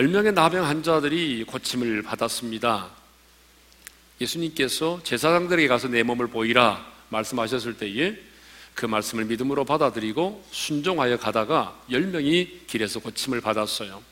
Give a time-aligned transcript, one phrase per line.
[0.00, 2.88] 자, 10명의 나병 환자들이 고침을 받았습니다.
[4.18, 8.16] 예수님께서 제사장들에게 가서 내 몸을 보이라 말씀하셨을 때에
[8.72, 14.02] 그 말씀을 믿음으로 받아들이고 순종하여 가다가 10명이 길에서 고침을 받았어요.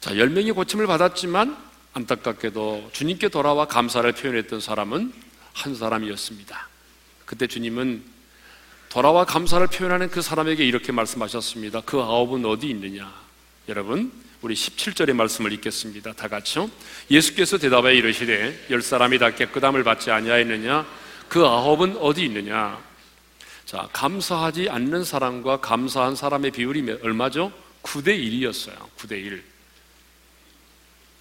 [0.00, 1.56] 자, 10명이 고침을 받았지만
[1.92, 5.12] 안타깝게도 주님께 돌아와 감사를 표현했던 사람은
[5.52, 6.68] 한 사람이었습니다.
[7.24, 8.02] 그때 주님은
[8.88, 11.82] 돌아와 감사를 표현하는 그 사람에게 이렇게 말씀하셨습니다.
[11.82, 13.27] 그 아홉은 어디 있느냐?
[13.68, 16.14] 여러분, 우리 17절의 말씀을 읽겠습니다.
[16.14, 16.70] 다 같이요.
[17.10, 20.86] 예수께서 대답하여 이르시되 열 사람이 다 깨끗함을 받지 아니하였느냐?
[21.28, 22.82] 그 아홉은 어디 있느냐?
[23.66, 27.52] 자, 감사하지 않는 사람과 감사한 사람의 비율이 얼마죠?
[27.82, 28.74] 9대 1이었어요.
[28.96, 29.44] 9대 1.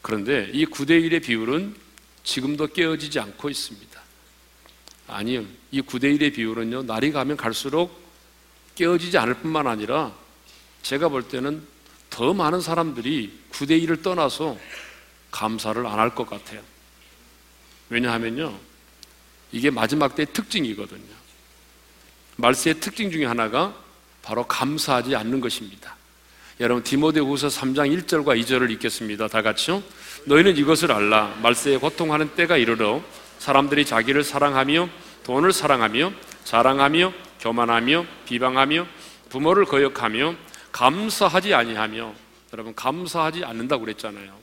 [0.02, 1.76] 그런데 이 9대 1의 비율은
[2.24, 4.02] 지금도 깨어지지 않고 있습니다.
[5.08, 5.44] 아니요.
[5.72, 7.92] 이 9대 1의 비율은요, 날이 가면 갈수록
[8.76, 10.14] 깨어지지 않을 뿐만 아니라
[10.82, 11.76] 제가 볼 때는
[12.10, 14.58] 더 많은 사람들이 9대 1을 떠나서
[15.32, 16.62] 감사를 안 할 것 같아요.
[17.90, 18.54] 왜냐하면요,
[19.52, 21.18] 이게 마지막 때의 특징이거든요.
[22.38, 23.74] 말세의 특징 중에 하나가
[24.22, 25.96] 바로 감사하지 않는 것입니다.
[26.60, 29.28] 여러분 디모데후서 3장 1절과 2절을 읽겠습니다.
[29.28, 29.84] 다 같이요.
[30.26, 31.36] 너희는 이것을 알라.
[31.42, 33.02] 말세에 고통하는 때가 이르러
[33.40, 34.90] 사람들이 자기를 사랑하며
[35.24, 36.12] 돈을 사랑하며
[36.44, 38.88] 자랑하며 교만하며 비방하며
[39.30, 40.36] 부모를 거역하며
[40.72, 42.14] 감사하지 아니하며
[42.54, 44.38] 여러분 감사하지 않는다고 그랬잖아요.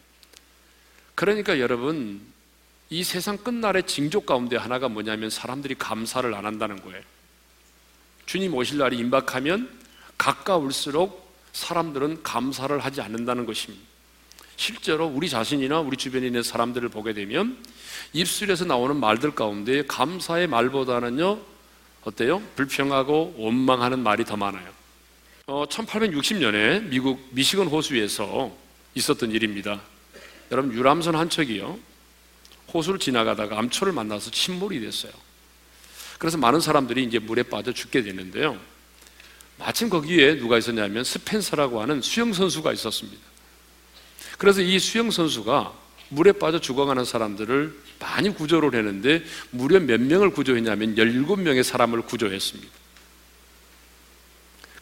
[1.15, 2.21] 그러니까 여러분
[2.91, 7.03] 이 세상 끝날의 징조 가운데 하나가 뭐냐면 사람들이 감사를 안 한다는 거예요.
[8.27, 9.69] 주님 오실 날이 임박하면
[10.19, 13.85] 가까울수록 사람들은 감사를 하지 않는다는 것입니다.
[14.57, 17.59] 실제로 우리 자신이나 우리 주변에 있는 사람들을 보게 되면
[18.13, 21.41] 입술에서 나오는 말들 가운데 감사의 말보다는요,
[22.03, 22.43] 어때요?
[22.55, 24.84] 불평하고 원망하는 말이 더 많아요.
[25.47, 28.51] 어, 1860년에 미국 미시건 호수에서
[28.95, 29.83] 있었던 일입니다.
[30.51, 31.79] 여러분, 유람선 한 척이요.
[32.73, 35.13] 호수를 지나가다가 암초를 만나서 침몰이 됐어요.
[36.19, 38.59] 그래서 많은 사람들이 이제 물에 빠져 죽게 되는데요.
[39.59, 43.21] 마침 거기에 누가 있었냐면 스펜서라고 하는 수영 선수가 있었습니다.
[44.39, 45.75] 그래서 이 수영 선수가
[46.09, 52.84] 물에 빠져 죽어가는 사람들을 많이 구조를 했는데 무려 몇 명을 구조했냐면 17명의 사람을 구조했습니다.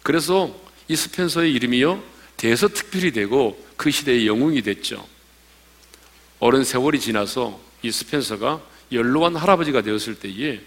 [0.02, 0.54] 그래서
[0.88, 2.02] 이 스펜서의 이름이요,
[2.36, 5.06] 대서 특필이 되고 그 시대의 영웅이 됐죠.
[6.40, 10.60] 어른 세월이 지나서 이 스펜서가 연로한 할아버지가 되었을 때에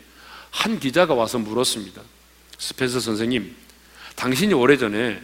[0.51, 2.01] 한 기자가 와서 물었습니다.
[2.57, 3.55] 스펜서 선생님,
[4.15, 5.21] 당신이 오래전에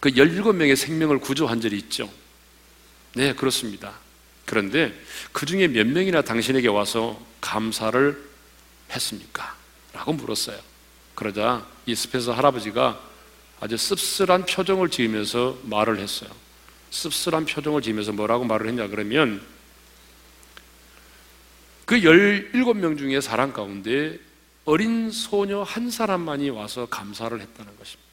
[0.00, 2.10] 그 17명의 생명을 구조한 적이 있죠?
[3.14, 3.94] 네, 그렇습니다.
[4.44, 4.92] 그런데
[5.32, 8.30] 그 중에 몇 명이나 당신에게 와서 감사를
[8.90, 9.56] 했습니까?
[9.92, 10.58] 라고 물었어요.
[11.14, 13.09] 그러자 이 스펜서 할아버지가
[13.60, 16.30] 아주 씁쓸한 표정을 지으면서 말을 했어요.
[16.90, 19.40] 씁쓸한 표정을 지으면서 뭐라고 말을 했냐 그러면
[21.84, 24.18] 그 17명 중에 사람 가운데
[24.64, 28.10] 어린 소녀 한 사람만이 와서 감사를 했다는 것입니다.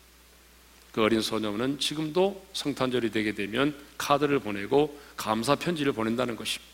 [0.91, 6.73] 그 어린 소녀는 지금도 성탄절이 되게 되면 카드를 보내고 감사 편지를 보낸다는 것입니다.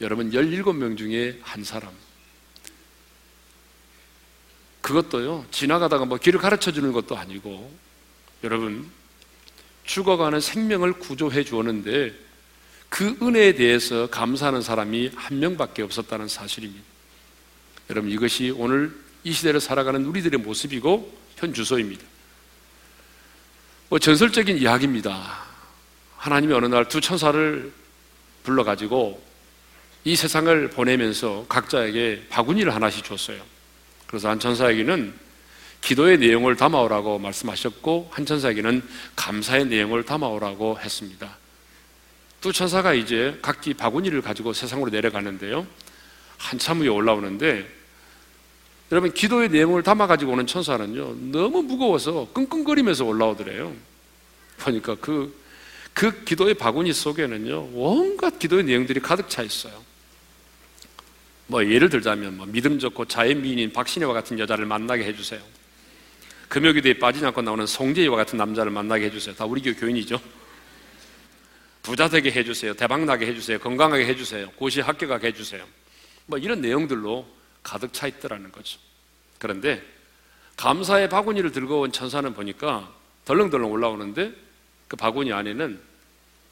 [0.00, 1.92] 여러분 17명 중에 한 사람.
[4.80, 5.46] 그것도요.
[5.50, 7.70] 지나가다가 뭐 길을 가르쳐 주는 것도 아니고
[8.44, 8.90] 여러분
[9.84, 12.14] 죽어가는 생명을 구조해 주었는데
[12.88, 16.84] 그 은혜에 대해서 감사하는 사람이 한 명밖에 없었다는 사실입니다.
[17.90, 22.02] 여러분 이것이 오늘 이 시대를 살아가는 우리들의 모습이고 현 주소입니다.
[23.88, 25.44] 뭐 전설적인 이야기입니다.
[26.16, 27.72] 하나님이 어느 날 두 천사를
[28.42, 29.22] 불러가지고
[30.04, 33.42] 이 세상을 보내면서 각자에게 바구니를 하나씩 줬어요.
[34.10, 35.14] 그래서 한 천사에게는
[35.82, 38.82] 기도의 내용을 담아오라고 말씀하셨고 한 천사에게는
[39.14, 41.38] 감사의 내용을 담아오라고 했습니다.
[42.40, 45.64] 두 천사가 이제 각기 바구니를 가지고 세상으로 내려가는데요.
[46.38, 47.68] 한참 후에 올라오는데
[48.90, 53.72] 여러분 기도의 내용을 담아 가지고 오는 천사는요 너무 무거워서 끙끙거리면서 올라오더래요
[54.58, 55.38] 보니까 그,
[55.92, 59.89] 그 기도의 바구니 속에는요 온갖 기도의 내용들이 가득 차 있어요
[61.50, 65.40] 뭐 예를 들자면 뭐 믿음 좋고 자의 미인인 박신혜와 같은 여자를 만나게 해주세요.
[66.48, 69.34] 금요기도에 빠지지 않고 나오는 송재희와 같은 남자를 만나게 해주세요.
[69.34, 70.20] 다 우리 교회 교인이죠.
[71.82, 72.74] 부자 되게 해주세요.
[72.74, 73.58] 대박 나게 해주세요.
[73.58, 74.50] 건강하게 해주세요.
[74.52, 75.66] 고시 합격하게 해주세요.
[76.26, 77.26] 뭐 이런 내용들로
[77.62, 78.78] 가득 차 있더라는 거죠.
[79.38, 79.82] 그런데
[80.56, 82.92] 감사의 바구니를 들고 온 천사는 보니까
[83.24, 84.32] 덜렁덜렁 올라오는데
[84.88, 85.80] 그 바구니 안에는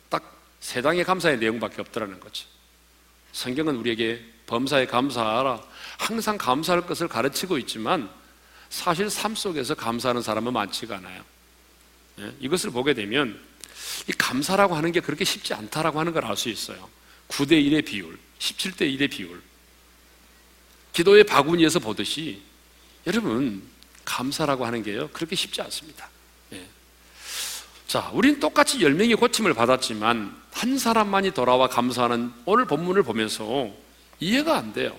[0.09, 2.47] 딱 세 장의 감사의 내용밖에 없더라는 거죠.
[3.33, 5.63] 성경은 우리에게 범사에 감사하라.
[5.99, 8.11] 항상 감사할 것을 가르치고 있지만
[8.71, 11.23] 사실 삶 속에서 감사하는 사람은 많지가 않아요.
[12.19, 12.33] 예?
[12.41, 13.39] 이것을 보게 되면
[14.09, 16.89] 이 감사라고 하는 게 그렇게 쉽지 않다라고 하는 걸 알 수 있어요.
[17.29, 19.41] 9대 1의 비율, 17대 1의 비율.
[20.93, 22.43] 기도의 바구니에서 보듯이
[23.07, 23.63] 여러분
[24.05, 26.09] 감사라고 하는 게요 그렇게 쉽지 않습니다.
[26.53, 26.67] 예.
[27.87, 33.71] 자, 우린 똑같이 열 명이 고침을 받았지만 한 사람만이 돌아와 감사하는 오늘 본문을 보면서
[34.21, 34.97] 이해가 안 돼요.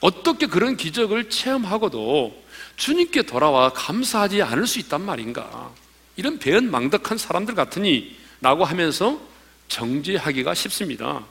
[0.00, 2.44] 어떻게 그런 기적을 체험하고도
[2.76, 5.70] 주님께 돌아와 감사하지 않을 수 있단 말인가?
[6.16, 9.20] 이런 배은망덕한 사람들 같으니 라고 하면서
[9.68, 11.24] 정지하기가 쉽습니다.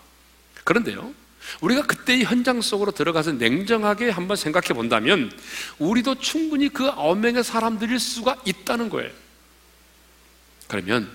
[0.64, 1.14] 그런데요,
[1.62, 5.32] 우리가 그때의 현장 속으로 들어가서 냉정하게 한번 생각해 본다면
[5.80, 9.12] 우리도 충분히 그 아홉 명의 사람들일 수가 있다는 거예요.
[10.68, 11.10] 그러면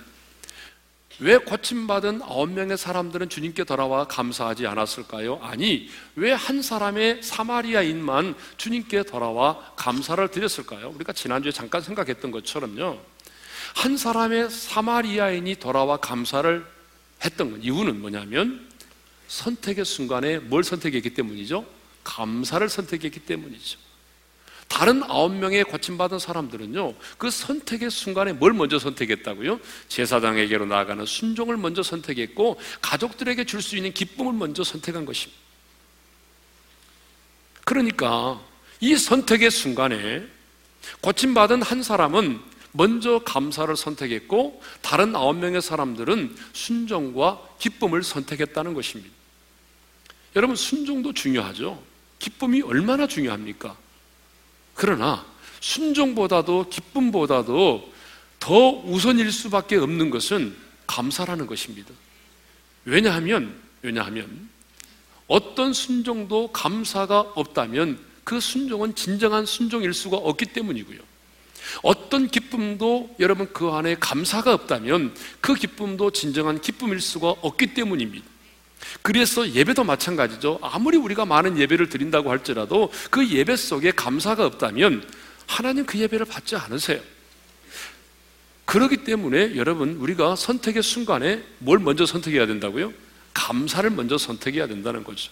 [1.21, 5.41] 왜 고침받은 아홉 명의 사람들은 주님께 돌아와 감사하지 않았을까요?
[5.43, 10.91] 아니, 왜 한 사람의 사마리아인만 주님께 돌아와 감사를 드렸을까요?
[10.95, 13.01] 우리가 지난주에 잠깐 생각했던 것처럼요.
[13.75, 16.65] 한 사람의 사마리아인이 돌아와 감사를
[17.25, 18.69] 했던 이유는 뭐냐면
[19.27, 21.67] 선택의 순간에 뭘 선택했기 때문이죠?
[22.05, 23.79] 감사를 선택했기 때문이죠.
[24.69, 29.61] 다른 아홉 명의 고침받은 사람들은요, 그 선택의 순간에 뭘 먼저 선택했다고요?
[29.89, 35.41] 제사장에게로 나아가는 순종을 먼저 선택했고, 가족들에게 줄 수 있는 기쁨을 먼저 선택한 것입니다.
[37.65, 38.41] 그러니까,
[38.81, 40.23] 이 선택의 순간에
[41.01, 42.41] 고침받은 한 사람은
[42.73, 49.11] 먼저 감사를 선택했고, 다른 아홉 명의 사람들은 순종과 기쁨을 선택했다는 것입니다.
[50.37, 51.83] 여러분, 순종도 중요하죠?
[52.19, 53.77] 기쁨이 얼마나 중요합니까?
[54.79, 55.27] 그러나
[55.59, 57.93] 순종보다도 기쁨보다도
[58.39, 61.93] 더 우선일 수밖에 없는 것은 감사라는 것입니다.
[62.85, 64.49] 왜냐하면, 왜냐하면
[65.27, 71.01] 어떤 순종도 감사가 없다면 그 순종은 진정한 순종일 수가 없기 때문이고요.
[71.83, 78.25] 어떤 기쁨도 여러분 그 안에 감사가 없다면 그 기쁨도 진정한 기쁨일 수가 없기 때문입니다.
[79.03, 80.59] 그래서 예배도 마찬가지죠.
[80.63, 85.09] 아무리 우리가 많은 예배를 드린다고 할지라도 그 예배 속에 감사가 없다면
[85.47, 87.01] 하나님 그 예배를 받지 않으세요.
[88.65, 92.93] 그렇기 때문에 여러분 우리가 선택의 순간에 뭘 먼저 선택해야 된다고요?
[93.33, 95.31] 감사를 먼저 선택해야 된다는 거죠.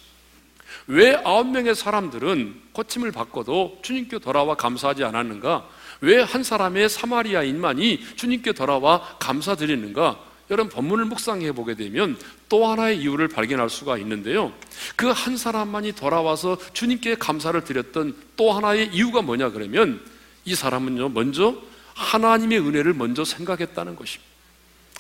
[0.87, 5.69] 왜 아홉 명의 사람들은 고침을 받고도 주님께 돌아와 감사하지 않았는가?
[6.01, 10.19] 왜 한 사람의 사마리아인만이 주님께 돌아와 감사드리는가?
[10.51, 14.53] 여러분 본문을 묵상해 보게 되면 또 하나의 이유를 발견할 수가 있는데요.
[14.95, 20.01] 그 한 사람만이 돌아와서 주님께 감사를 드렸던 또 하나의 이유가 뭐냐 그러면
[20.45, 21.57] 이 사람은요 먼저
[21.95, 24.31] 하나님의 은혜를 먼저 생각했다는 것입니다.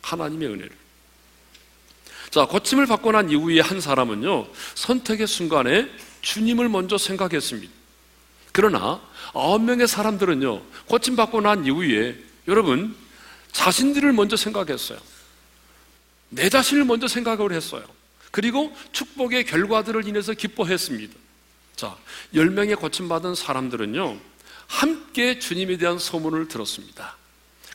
[0.02, 0.70] 하나님의 은혜를.
[2.30, 5.88] 자, 고침을 받고 난 이후에 한 사람은요 선택의 순간에
[6.22, 7.72] 주님을 먼저 생각했습니다.
[8.52, 9.00] 그러나
[9.32, 12.96] 아홉 명의 사람들은요 고침 받고 난 이후에 여러분
[13.52, 14.98] 자신들을 먼저 생각했어요.
[16.28, 17.84] 내 자신을 먼저 생각을 했어요.
[18.30, 21.14] 그리고 축복의 결과들을 인해서 기뻐했습니다.
[21.76, 21.96] 자,
[22.34, 24.18] 10명의 고침받은 사람들은요,
[24.66, 27.16] 함께 주님에 대한 소문을 들었습니다.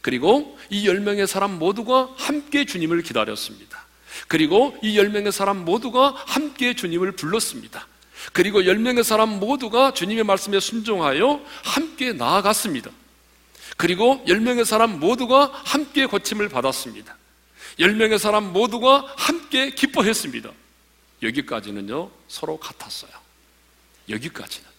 [0.01, 3.85] 그리고 이 10명의 사람 모두가 함께 주님을 기다렸습니다.
[4.28, 7.87] 그리고 이 10명의 사람 모두가 함께 주님을 불렀습니다.
[8.33, 12.92] 그리고 10명의 사람 모두가 주님의 말씀에 순종하여 함께 나아갔습니다.
[13.78, 17.16] 그리고 10명의 사람 모두가 함께 고침을 받았습니다.
[17.80, 20.51] 10명의 사람 모두가 함께 기뻐했습니다.
[21.23, 23.11] 여기까지는요, 서로 같았어요.
[24.09, 24.69] 여기까지는.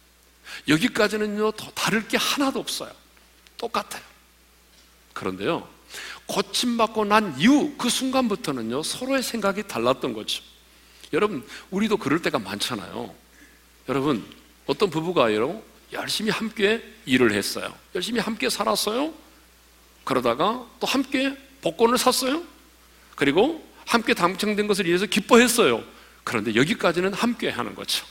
[0.69, 2.93] 여기까지는요, 더 다를 게 하나도 없어요.
[3.57, 4.03] 똑같아요.
[5.13, 5.69] 그런데요,
[6.27, 10.43] 고침받고 난 이후 그 순간부터는요, 서로의 생각이 달랐던 거죠.
[11.13, 13.15] 여러분, 우리도 그럴 때가 많잖아요.
[13.89, 14.27] 여러분,
[14.67, 17.73] 어떤 부부가 여러분, 열심히 함께 일을 했어요.
[17.95, 19.13] 열심히 함께 살았어요.
[20.05, 22.43] 그러다가 또 함께 복권을 샀어요.
[23.15, 25.83] 그리고 함께 당첨된 것을 위해서 기뻐했어요.
[26.25, 28.07] 그런데 여기까지는 함께 하는 거죠.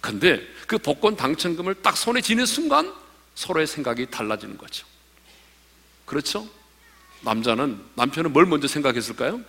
[0.00, 2.92] 근데 그 복권 당첨금을 딱 손에 쥐는 순간
[3.34, 4.86] 서로의 생각이 달라지는 거죠.
[6.04, 6.48] 그렇죠?
[7.22, 9.40] 남자는 남편은 뭘 먼저 생각했을까요?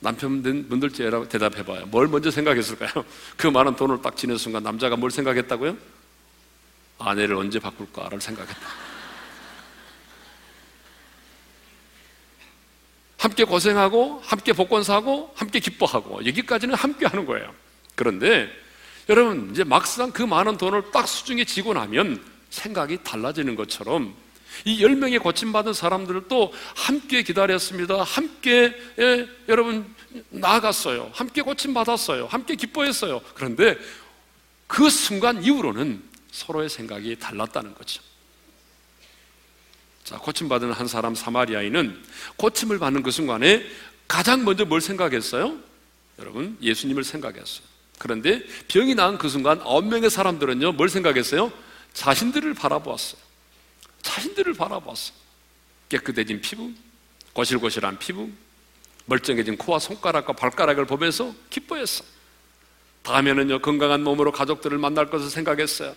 [0.00, 0.90] 남편분들
[1.28, 1.86] 대답해 봐요.
[1.86, 3.04] 뭘 먼저 생각했을까요?
[3.36, 5.76] 그 많은 돈을 딱 지는 순간 남자가 뭘 생각했다고요?
[6.98, 8.60] 아내를 언제 바꿀까를 생각했다.
[13.20, 17.54] 함께 고생하고 함께 복권 사고 함께 기뻐하고 여기까지는 함께 하는 거예요.
[17.94, 18.50] 그런데
[19.10, 24.14] 여러분 이제 막상 그 많은 돈을 딱 수중에 지고 나면 생각이 달라지는 것처럼
[24.64, 28.02] 이 열명의 고침받은 사람들도 함께 기다렸습니다.
[28.02, 29.94] 함께 예, 여러분
[30.30, 31.10] 나아갔어요.
[31.12, 32.26] 함께 고침받았어요.
[32.26, 33.20] 함께 기뻐했어요.
[33.34, 33.76] 그런데
[34.66, 38.02] 그 순간 이후로는 서로의 생각이 달랐다는 거죠.
[40.10, 42.02] 자, 고침받은 한 사람 사마리아인은
[42.34, 43.64] 고침을 받는 그 순간에
[44.08, 45.56] 가장 먼저 뭘 생각했어요?
[46.18, 47.64] 여러분, 예수님을 생각했어요.
[47.96, 51.52] 그런데 병이 나은 그 순간 아홉 명의 사람들은요, 뭘 생각했어요?
[51.92, 53.20] 자신들을 바라보았어요.
[54.02, 55.14] 자신들을 바라보았어요.
[55.88, 56.72] 깨끗해진 피부,
[57.32, 58.28] 거실거실한 피부,
[59.06, 62.02] 멀쩡해진 코와 손가락과 발가락을 보면서 기뻐했어.
[63.04, 65.94] 다음에는요, 건강한 몸으로 가족들을 만날 것을 생각했어요.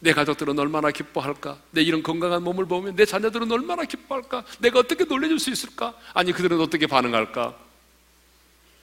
[0.00, 1.58] 내 가족들은 얼마나 기뻐할까?
[1.70, 4.44] 내 이런 건강한 몸을 보면 내 자녀들은 얼마나 기뻐할까?
[4.58, 5.94] 내가 어떻게 놀래줄 수 있을까?
[6.14, 7.54] 아니, 그들은 어떻게 반응할까?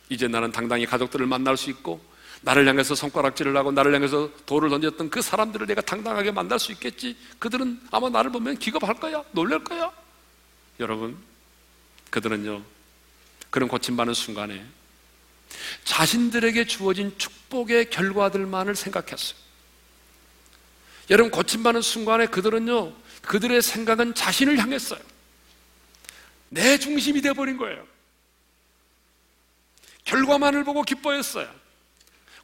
[0.09, 1.99] 이제 나는 당당히 가족들을 만날 수 있고,
[2.41, 7.17] 나를 향해서 손가락질을 하고, 나를 향해서 돌을 던졌던 그 사람들을 내가 당당하게 만날 수 있겠지?
[7.39, 9.23] 그들은 아마 나를 보면 기겁할 거야?
[9.31, 9.91] 놀랄 거야?
[10.79, 11.17] 여러분,
[12.11, 12.61] 그들은요,
[13.49, 14.63] 그런 고침받는 순간에
[15.83, 19.46] 자신들에게 주어진 축복의 결과들만을 생각했어요.
[21.09, 24.99] 여러분, 고침받는 순간에 그들은요, 그들의 생각은 자신을 향했어요.
[26.49, 27.85] 내 중심이 되어버린 거예요.
[30.03, 31.49] 결과만을 보고 기뻐했어요.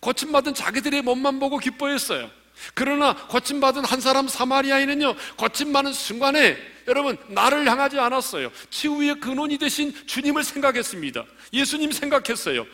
[0.01, 2.29] 고침받은 자기들의 몸만 보고 기뻐했어요.
[2.73, 8.51] 그러나 고침받은 한 사람 사마리아인은요, 고침받는 순간에 여러분, 나를 향하지 않았어요.
[8.69, 11.23] 치유의 근원이 되신 주님을 생각했습니다.
[11.53, 12.65] 예수님 생각했어요.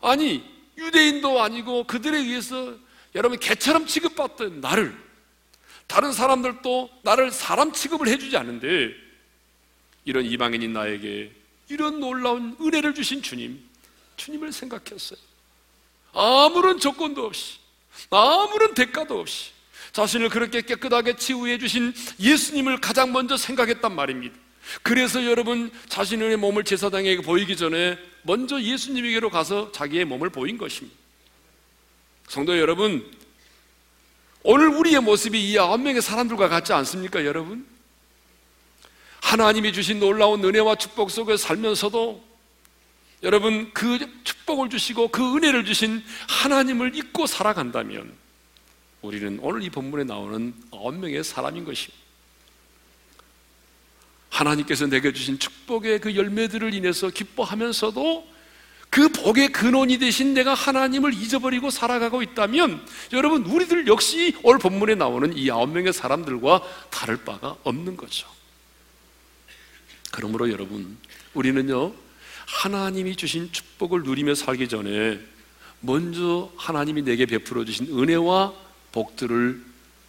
[0.00, 0.44] 아니,
[0.76, 2.74] 유대인도 아니고 그들에 의해서
[3.14, 4.96] 여러분 개처럼 취급받던 나를
[5.92, 8.94] 다른 사람들도 나를 사람 취급을 해주지 않는데
[10.06, 11.30] 이런 이방인인 나에게
[11.68, 13.62] 이런 놀라운 은혜를 주신 주님,
[14.16, 15.20] 주님을 생각했어요.
[16.14, 17.58] 아무런 조건도 없이,
[18.08, 19.50] 아무런 대가도 없이
[19.92, 24.34] 자신을 그렇게 깨끗하게 치유해 주신 예수님을 가장 먼저 생각했단 말입니다.
[24.82, 30.96] 그래서 여러분 자신의 몸을 제사장에게 보이기 전에 먼저 예수님에게로 가서 자기의 몸을 보인 것입니다.
[32.28, 33.06] 성도 여러분,
[34.44, 37.66] 오늘 우리의 모습이 이 아홉 명의 사람들과 같지 않습니까, 여러분?
[39.20, 42.22] 하나님이 주신 놀라운 은혜와 축복 속에 살면서도
[43.22, 48.12] 여러분 그 축복을 주시고 그 은혜를 주신 하나님을 잊고 살아간다면
[49.00, 52.02] 우리는 오늘 이 본문에 나오는 아홉 명의 사람인 것입니다.
[54.30, 58.31] 하나님께서 내게 주신 축복의 그 열매들을 인해서 기뻐하면서도
[58.92, 65.34] 그 복의 근원이 되신 내가 하나님을 잊어버리고 살아가고 있다면 여러분 우리들 역시 오늘 본문에 나오는
[65.34, 68.28] 이 아홉 명의 사람들과 다를 바가 없는 거죠.
[70.10, 70.98] 그러므로 여러분
[71.32, 71.94] 우리는요
[72.44, 75.18] 하나님이 주신 축복을 누리며 살기 전에
[75.80, 78.52] 먼저 하나님이 내게 베풀어 주신 은혜와
[78.92, 79.64] 복들을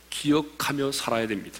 [0.09, 1.57] 기억하며 살아야 됩니다.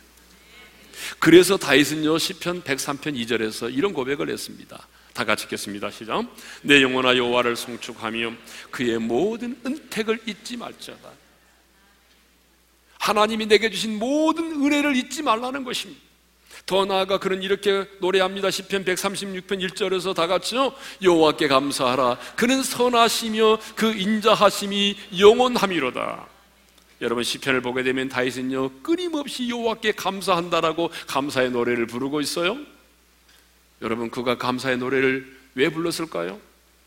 [1.19, 4.85] 그래서 다윗은요 시편 103편 2절에서 이런 고백을 했습니다.
[5.13, 5.91] 다 같이 읽겠습니다.
[5.91, 6.25] 시작.
[6.63, 8.33] 내 영혼아 여호와를 송축하며
[8.71, 11.09] 그의 모든 은택을 잊지 말자다.
[12.99, 16.01] 하나님이 내게 주신 모든 은혜를 잊지 말라는 것입니다.
[16.65, 18.49] 더 나아가 그는 이렇게 노래합니다.
[18.49, 20.73] 시편 136편 1절에서 다 같이요.
[21.01, 22.17] 여호와께 감사하라.
[22.35, 26.27] 그는 선하시며 그 인자하심이 영원함이로다.
[27.01, 32.57] 여러분 시편을 보게 되면 다윗은요 끊임없이 여호와께 감사한다라고 감사의 노래를 부르고 있어요.
[33.83, 36.39] 여러분 그가 감사의 노래를 왜 불렀을까요?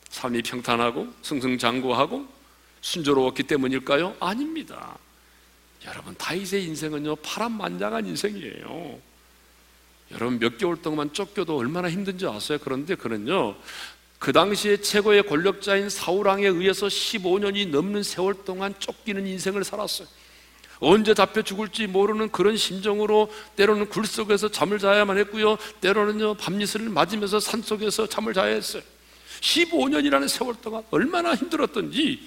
[0.09, 2.27] 삶이 평탄하고 승승장구하고
[2.81, 4.17] 순조로웠기 때문일까요?
[4.19, 4.97] 아닙니다.
[5.85, 8.99] 여러분 다윗의 인생은요 파란만장한 인생이에요.
[10.13, 12.59] 여러분 몇 개월 동안 쫓겨도 얼마나 힘든지 아세요?
[12.63, 13.57] 그런데 그는요
[14.19, 20.09] 그 당시에 최고의 권력자인 사우랑에 의해서 15년이 넘는 세월 동안 쫓기는 인생을 살았어요.
[20.81, 25.57] 언제 잡혀 죽을지 모르는 그런 심정으로 때로는 굴 속에서 잠을 자야만 했고요.
[25.81, 28.83] 때로는요, 밤이슬을 맞으면서 산 속에서 잠을 자야 했어요.
[29.41, 32.21] 15년이라는 세월 동안 얼마나 힘들었던지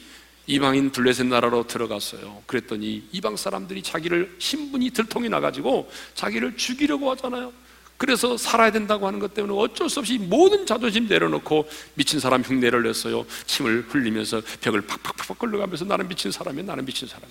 [0.48, 2.42] 이방인 둘레셋 나라로 들어갔어요.
[2.48, 7.54] 그랬더니 이방 사람들이 자기를 신분이 들통이 나가지고 자기를 죽이려고 하잖아요.
[7.98, 12.82] 그래서 살아야 된다고 하는 것 때문에 어쩔 수 없이 모든 자존심 내려놓고 미친 사람 흉내를
[12.82, 13.26] 냈어요.
[13.46, 17.30] 침을 흘리면서 벽을 팍팍팍 끌려가면서 나는 미친 사람이야, 나는 미친 사람.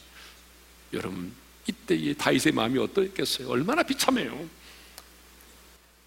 [0.92, 1.32] 여러분
[1.66, 3.48] 이때의 다윗의 마음이 어떠했겠어요?
[3.48, 4.48] 얼마나 비참해요.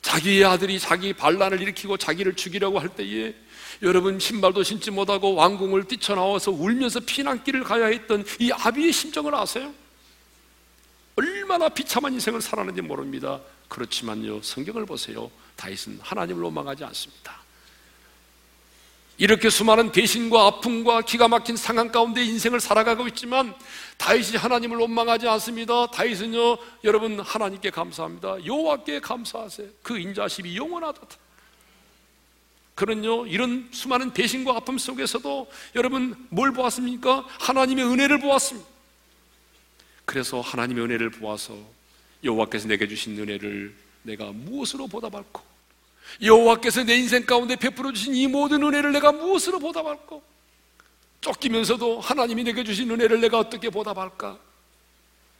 [0.01, 3.35] 자기의 아들이 자기 반란을 일으키고 자기를 죽이려고 할 때에
[3.83, 9.73] 여러분 신발도 신지 못하고 왕궁을 뛰쳐나와서 울면서 피난길을 가야 했던 이 아비의 심정을 아세요?
[11.15, 13.39] 얼마나 비참한 인생을 살았는지 모릅니다.
[13.67, 15.29] 그렇지만요, 성경을 보세요.
[15.55, 17.41] 다윗은 하나님을 원망하지 않습니다.
[19.17, 23.53] 이렇게 수많은 배신과 아픔과 기가 막힌 상황 가운데 인생을 살아가고 있지만
[24.01, 25.85] 다윗이 하나님을 원망하지 않습니다.
[25.91, 28.43] 다윗은요, 여러분 하나님께 감사합니다.
[28.43, 29.67] 여호와께 감사하세요.
[29.83, 31.01] 그 인자심이 영원하다.
[32.73, 37.27] 그런요, 이런 수많은 배신과 아픔 속에서도 여러분 뭘 보았습니까?
[37.41, 38.67] 하나님의 은혜를 보았습니다.
[40.05, 41.55] 그래서 하나님의 은혜를 보아서
[42.23, 45.43] 여호와께서 내게 주신 은혜를 내가 무엇으로 보답할고
[46.23, 50.23] 여호와께서 내 인생 가운데 베풀어 주신 이 모든 은혜를 내가 무엇으로 보답할고
[51.21, 54.37] 쫓기면서도 하나님이 내게 주신 은혜를 내가 어떻게 보답할까?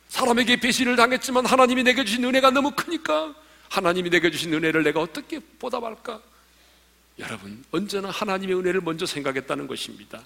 [0.10, 3.34] 사람에게 배신을 당했지만 하나님이 내게 주신 은혜가 너무 크니까
[3.70, 6.22] 하나님이 내게 주신 은혜를 내가 어떻게 보답할까?
[7.20, 10.22] 여러분, 언제나 하나님의 은혜를 먼저 생각했다는 것입니다.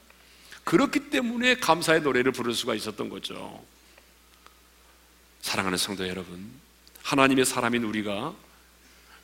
[0.64, 3.64] 그렇기 때문에 감사의 노래를 부를 수가 있었던 거죠.
[5.42, 6.52] 사랑하는 성도 여러분,
[7.04, 8.34] 하나님의 사람인 우리가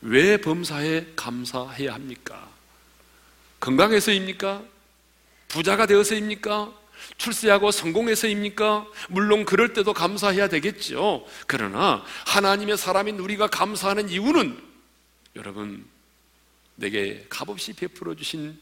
[0.01, 2.47] 왜 범사에 감사해야 합니까?
[3.59, 4.63] 건강해서입니까?
[5.51, 6.73] 부자가 되어서입니까?
[7.17, 8.87] 출세하고 성공해서입니까?
[9.09, 11.27] 물론 그럴 때도 감사해야 되겠죠.
[11.45, 14.57] 그러나 하나님의 사람인 우리가 감사하는 이유는
[15.35, 15.85] 여러분
[16.75, 18.57] 내게 값없이 베풀어 주신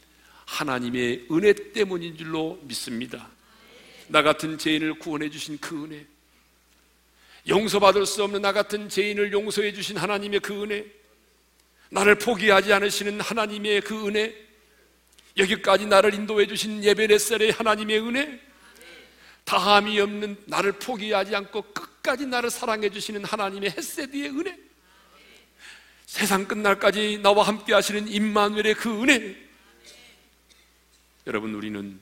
[0.45, 3.29] 하나님의 은혜 때문인 줄로 믿습니다.
[4.07, 6.07] 나 같은 죄인을 구원해 주신 그 은혜.
[7.47, 10.85] 용서받을 수 없는 나 같은 죄인을 용서해 주신 하나님의 그 은혜.
[11.91, 14.48] 나를 포기하지 않으시는 하나님의 그 은혜.
[15.37, 18.39] 여기까지 나를 인도해 주신 예배레셀의 하나님의 은혜.
[19.45, 24.57] 다함이 없는 나를 포기하지 않고 끝까지 나를 사랑해 주시는 하나님의 햇세드의 은혜.
[26.05, 29.35] 세상 끝날까지 나와 함께 하시는 임마누엘의 그 은혜.
[31.27, 31.99] 여러분 우리는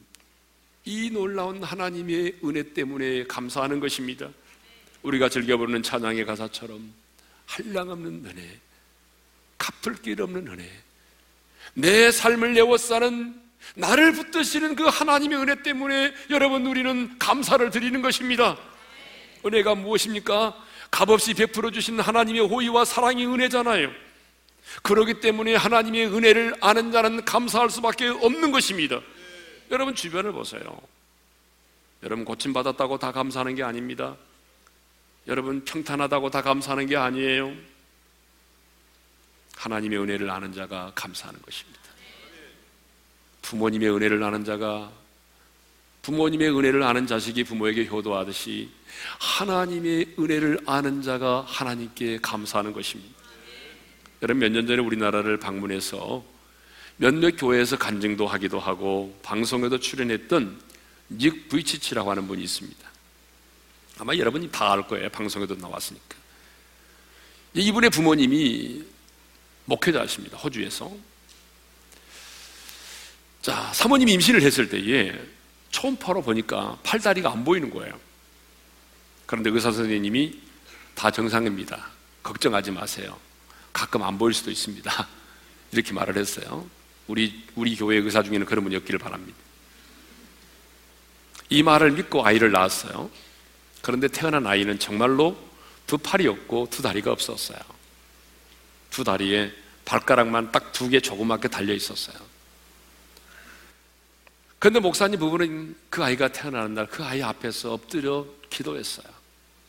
[0.85, 4.29] 이 놀라운 하나님의 은혜 때문에 감사하는 것입니다.
[5.03, 6.93] 우리가 즐겨 부르는 찬양의 가사처럼
[7.45, 8.59] 한량없는 은혜,
[9.57, 10.69] 갚을 길 없는 은혜,
[11.77, 13.39] 내 삶을 내워싸는
[13.75, 18.57] 나를 붙드시는 그 하나님의 은혜 때문에 여러분 우리는 감사를 드리는 것입니다.
[19.45, 20.57] 은혜가 무엇입니까?
[20.89, 23.91] 값없이 베풀어 주신 하나님의 호의와 사랑이 은혜잖아요.
[24.81, 28.99] 그러기 때문에 하나님의 은혜를 아는 자는 감사할 수밖에 없는 것입니다.
[29.69, 30.61] 여러분 주변을 보세요.
[32.01, 34.15] 여러분 고침 받았다고 다 감사하는 게 아닙니다.
[35.27, 37.53] 여러분 평탄하다고 다 감사하는 게 아니에요.
[39.57, 41.79] 하나님의 은혜를 아는 자가 감사하는 것입니다.
[43.41, 44.91] 부모님의 은혜를 아는 자가
[46.03, 48.69] 부모님의 은혜를 아는 자식이 부모에게 효도하듯이
[49.19, 53.15] 하나님의 은혜를 아는 자가 하나님께 감사하는 것입니다.
[54.21, 56.23] 여러분 몇 년 전에 우리나라를 방문해서
[56.97, 60.59] 몇몇 교회에서 간증도 하기도 하고 방송에도 출연했던
[61.11, 62.89] 닉 브이치치라고 하는 분이 있습니다.
[63.99, 65.09] 아마 여러분이 다 알 거예요.
[65.09, 66.15] 방송에도 나왔으니까.
[67.53, 68.83] 이분의 부모님이
[69.67, 70.37] 목회자십니다.
[70.37, 70.91] 호주에서.
[73.41, 75.13] 자, 사모님이 임신을 했을 때에
[75.71, 77.97] 초음파로 보니까 팔다리가 안 보이는 거예요.
[79.25, 80.39] 그런데 의사 선생님이
[80.95, 81.89] 다 정상입니다.
[82.23, 83.17] 걱정하지 마세요.
[83.71, 85.07] 가끔 안 보일 수도 있습니다.
[85.71, 86.67] 이렇게 말을 했어요.
[87.07, 89.37] 우리, 우리 교회 의사 중에는 그런 분이 없기를 바랍니다.
[91.49, 93.09] 이 말을 믿고 아이를 낳았어요.
[93.81, 95.37] 그런데 태어난 아이는 정말로
[95.85, 97.59] 두 팔이 없고 두 다리가 없었어요.
[98.97, 99.53] 두 다리에
[99.85, 102.17] 발가락만 딱 두 개 조그맣게 달려 있었어요.
[104.57, 109.05] 그런데 목사님 부부는 그 아이가 태어나는 날 그 아이 앞에서 엎드려 기도했어요.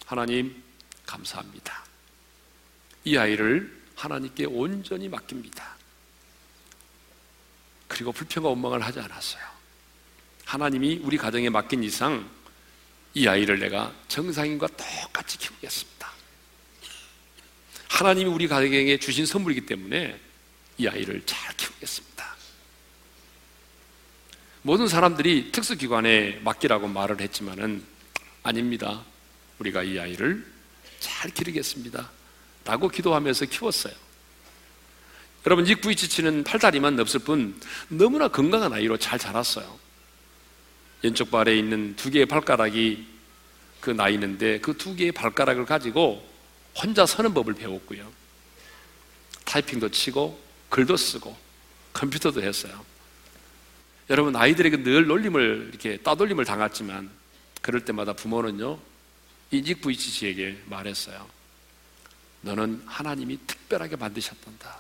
[0.07, 0.63] 하나님,
[1.05, 1.85] 감사합니다.
[3.05, 5.77] 이 아이를 하나님께 온전히 맡깁니다.
[7.87, 9.43] 그리고 불평과 원망을 하지 않았어요.
[10.47, 12.27] 하나님이 우리 가정에 맡긴 이상
[13.13, 15.98] 이 아이를 내가 정상인과 똑같이 키우겠습니다.
[17.89, 20.19] 하나님이 우리 가정에 주신 선물이기 때문에
[20.79, 22.37] 이 아이를 잘 키우겠습니다.
[24.63, 27.83] 모든 사람들이 특수기관에 맡기라고 말을 했지만은
[28.43, 29.03] 아닙니다.
[29.59, 30.47] 우리가 이 아이를
[31.01, 32.11] 잘 기르겠습니다.
[32.65, 33.95] 라고 기도하면서 키웠어요.
[35.47, 39.79] 여러분, 익부이치치는 팔다리만 없을 뿐 너무나 건강한 아이로 잘 자랐어요.
[41.03, 43.07] 왼쪽 발에 있는 두 개의 발가락이
[43.81, 46.29] 그 나이는데 그 두 개의 발가락을 가지고
[46.81, 48.11] 혼자 서는 법을 배웠고요.
[49.45, 51.37] 타이핑도 치고 글도 쓰고
[51.93, 52.85] 컴퓨터도 했어요.
[54.11, 57.11] 여러분 아이들에게 늘 놀림을 이렇게 따돌림을 당했지만
[57.61, 58.79] 그럴 때마다 부모는요
[59.51, 61.29] 이직 부이치씨에게 말했어요.
[62.43, 64.79] 너는 하나님이 특별하게 만드셨단다.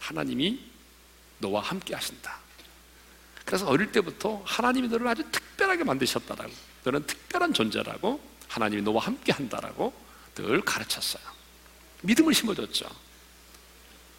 [0.00, 0.60] 하나님이
[1.38, 2.38] 너와 함께 하신다.
[3.44, 6.52] 그래서 어릴 때부터 하나님이 너를 아주 특별하게 만드셨다라고
[6.84, 11.22] 너는 특별한 존재라고 하나님이 너와 함께 한다라고 늘 가르쳤어요.
[12.02, 12.86] 믿음을 심어줬죠.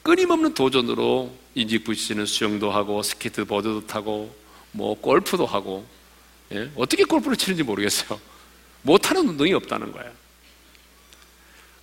[0.03, 4.35] 끊임없는 도전으로 인직부 씨는 수영도 하고 스케이트보드도 타고
[4.71, 5.85] 뭐 골프도 하고
[6.51, 6.71] 예?
[6.75, 8.19] 어떻게 골프를 치는지 모르겠어요.
[8.81, 10.11] 못하는 운동이 없다는 거예요.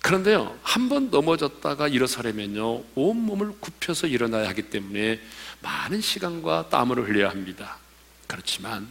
[0.01, 5.19] 그런데요, 한 번 넘어졌다가 일어서려면요, 온몸을 굽혀서 일어나야 하기 때문에
[5.61, 7.77] 많은 시간과 땀을 흘려야 합니다.
[8.27, 8.89] 그렇지만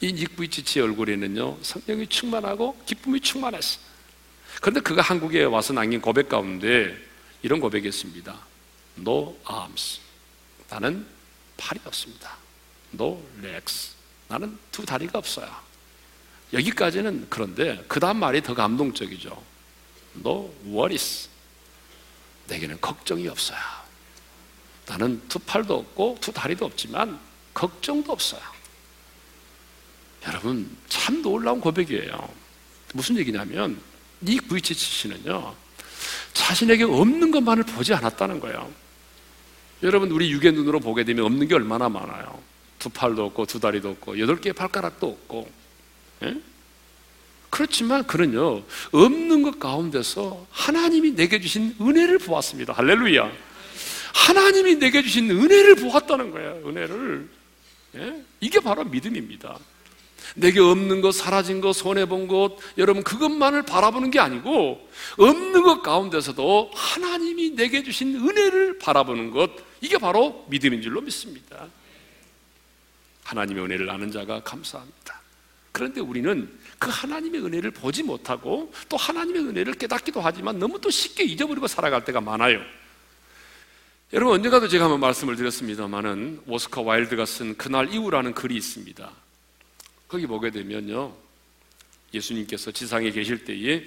[0.00, 3.80] 이 닉부이치치의 얼굴에는요, 성령이 충만하고 기쁨이 충만했어.
[4.60, 6.96] 그런데 그가 한국에 와서 남긴 고백 가운데
[7.42, 8.36] 이런 고백이었습니다.
[8.98, 10.00] No arms.
[10.68, 11.06] 나는
[11.56, 12.36] 팔이 없습니다.
[12.94, 13.92] No legs.
[14.28, 15.48] 나는 두 다리가 없어요.
[16.52, 19.42] 여기까지는 그런데 그 다음 말이 더 감동적이죠.
[20.18, 21.28] No worries.
[22.48, 23.58] 내게는 걱정이 없어요.
[24.86, 27.18] 나는 두 팔도 없고 두 다리도 없지만
[27.52, 28.42] 걱정도 없어요.
[30.26, 32.32] 여러분 참 놀라운 고백이에요.
[32.94, 33.80] 무슨 얘기냐면
[34.22, 35.54] 이 부이치치 씨는요
[36.32, 38.70] 자신에게 없는 것만을 보지 않았다는 거예요.
[39.82, 42.42] 여러분 우리 육의 눈으로 보게 되면 없는 게 얼마나 많아요.
[42.78, 45.50] 두 팔도 없고 두 다리도 없고 여덟 개의 발가락도 없고
[46.24, 46.40] 예?
[47.50, 52.72] 그렇지만 그는요 없는 것 가운데서 하나님이 내게 주신 은혜를 보았습니다.
[52.72, 53.30] 할렐루야.
[54.14, 56.62] 하나님이 내게 주신 은혜를 보았다는 거예요.
[56.66, 57.28] 은혜를
[57.96, 58.24] 예?
[58.40, 59.58] 이게 바로 믿음입니다.
[60.34, 66.70] 내게 없는 것, 사라진 것, 손해본 것, 여러분 그것만을 바라보는 게 아니고 없는 것 가운데서도
[66.74, 69.50] 하나님이 내게 주신 은혜를 바라보는 것,
[69.80, 71.66] 이게 바로 믿음인 줄로 믿습니다.
[73.24, 75.20] 하나님의 은혜를 아는 자가 감사합니다.
[75.72, 81.24] 그런데 우리는 그 하나님의 은혜를 보지 못하고 또 하나님의 은혜를 깨닫기도 하지만 너무 또 쉽게
[81.24, 82.60] 잊어버리고 살아갈 때가 많아요.
[84.12, 89.10] 여러분 언젠가도 제가 한번 말씀을 드렸습니다만은 오스카 와일드가 쓴 그날 이후라는 글이 있습니다.
[90.08, 91.14] 거기 보게 되면요.
[92.14, 93.84] 예수님께서 지상에 계실 때에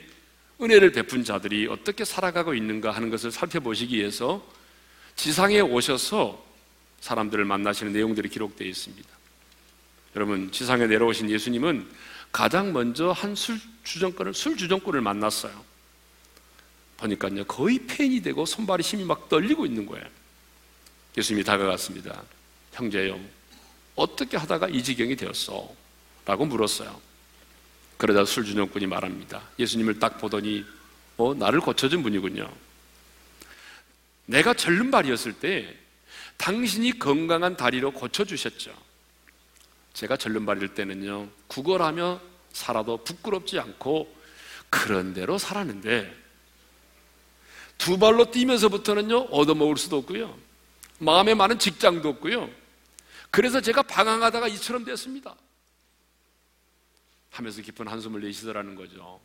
[0.61, 4.45] 은혜를 베푼 자들이 어떻게 살아가고 있는가 하는 것을 살펴보시기 위해서
[5.15, 6.45] 지상에 오셔서
[6.99, 9.07] 사람들을 만나시는 내용들이 기록되어 있습니다.
[10.15, 11.89] 여러분, 지상에 내려오신 예수님은
[12.31, 15.63] 가장 먼저 한 술 주정권을, 술 주정권을 만났어요.
[16.97, 20.05] 보니까요, 거의 팬이 되고 손발이 힘이 막 떨리고 있는 거예요.
[21.17, 22.21] 예수님이 다가갔습니다.
[22.73, 23.19] 형제요,
[23.95, 25.73] 어떻게 하다가 이 지경이 되었어?
[26.25, 26.99] 라고 물었어요.
[27.97, 29.41] 그러다 술주정꾼이 말합니다.
[29.59, 30.65] 예수님을 딱 보더니,
[31.17, 32.49] 어, 나를 고쳐준 분이군요.
[34.25, 35.75] 내가 절름발이었을 때
[36.37, 38.71] 당신이 건강한 다리로 고쳐주셨죠.
[39.93, 42.21] 제가 절름발일 때는요, 구걸하며
[42.53, 44.15] 살아도 부끄럽지 않고
[44.69, 46.15] 그런 대로 살았는데
[47.77, 50.37] 두 발로 뛰면서부터는요, 얻어먹을 수도 없고요.
[50.99, 52.49] 마음에 많은 직장도 없고요.
[53.31, 55.35] 그래서 제가 방황하다가 이처럼 됐습니다.
[57.39, 59.19] 하면서 깊은 한숨을 내쉬더라는 거죠.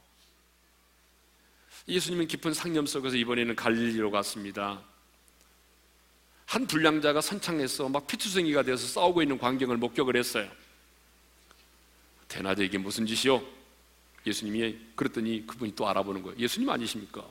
[1.88, 4.80] 예수님은 깊은 상념 속에서 이번에는 갈릴리로 갔습니다.
[6.46, 10.48] 한 불량자가 선창해서 막 피투성이가 되어서 싸우고 있는 광경을 목격을 했어요.
[12.28, 13.44] 대낮에 이게 무슨 짓이요?
[14.24, 16.38] 예수님이 그랬더니 그분이 또 알아보는 거예요.
[16.38, 17.24] 예수님 아니십니까?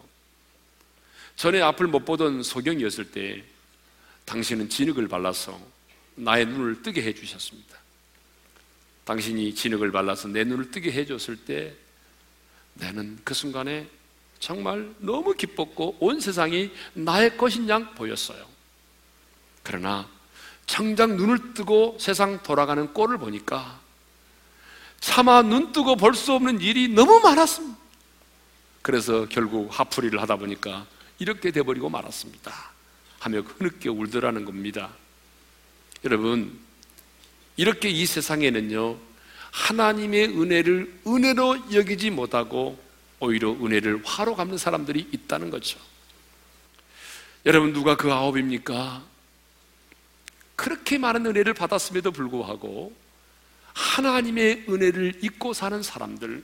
[1.38, 3.44] 전에 앞을 못 보던 소경이었을 때
[4.26, 5.60] 당신은 진흙을 발라서
[6.16, 7.83] 나의 눈을 뜨게 해 주셨습니다.
[9.06, 11.74] 당신이 진흙을 발라서 내 눈을 뜨게 해줬을 때
[12.76, 13.88] 나는 그 순간에
[14.40, 18.46] 정말 너무 기뻤고 온 세상이 나의 것인 양 보였어요.
[19.62, 20.08] 그러나
[20.66, 23.80] 정작 눈을 뜨고 세상 돌아가는 꼴을 보니까
[25.00, 27.78] 차마 눈 뜨고 볼 수 없는 일이 너무 많았습니다.
[28.82, 30.86] 그래서 결국 화풀이를 하다 보니까
[31.20, 32.54] 이렇게 돼버리고 말았습니다.
[33.20, 34.90] 하며 흐느껴 울더라는 겁니다.
[36.04, 36.60] 여러분,
[37.56, 38.98] 이렇게 이 세상에는요,
[39.52, 42.78] 하나님의 은혜를 은혜로 여기지 못하고
[43.20, 45.80] 오히려 은혜를 화로 갚는 사람들이 있다는 거죠.
[47.46, 49.04] 여러분, 누가 그 아홉입니까?
[50.56, 52.94] 그렇게 많은 은혜를 받았음에도 불구하고
[53.74, 56.44] 하나님의 은혜를 잊고 사는 사람들,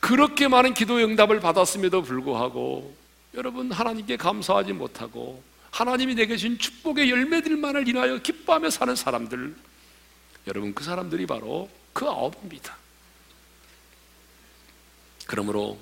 [0.00, 2.94] 그렇게 많은 기도 응답을 받았음에도 불구하고
[3.34, 9.54] 여러분 하나님께 감사하지 못하고 하나님이 내게 주신 축복의 열매들만을 인하여 기뻐하며 사는 사람들,
[10.46, 12.76] 여러분 그 사람들이 바로 그 아홉입니다.
[15.26, 15.78] 그러므로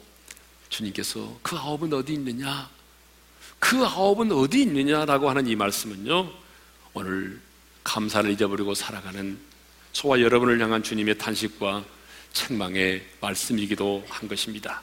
[0.69, 2.69] 주님께서 그 아홉은 어디 있느냐?
[3.59, 6.31] 그 아홉은 어디 있느냐라고 하는 이 말씀은요,
[6.95, 7.41] 오늘
[7.85, 9.39] 감사를 잊어버리고 살아가는
[9.93, 11.85] 저와 여러분을 향한 주님의 탄식과
[12.33, 14.83] 책망의 말씀이기도 한 것입니다.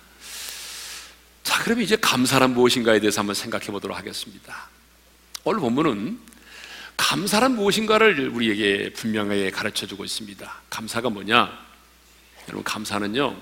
[1.43, 4.67] 자, 그러면 이제 감사란 무엇인가에 대해서 한번 생각해 보도록 하겠습니다.
[5.43, 6.19] 오늘 본문은
[6.97, 10.61] 감사란 무엇인가를 우리에게 분명하게 가르쳐 주고 있습니다.
[10.69, 11.65] 감사가 뭐냐?
[12.47, 13.35] 여러분, 감사는요,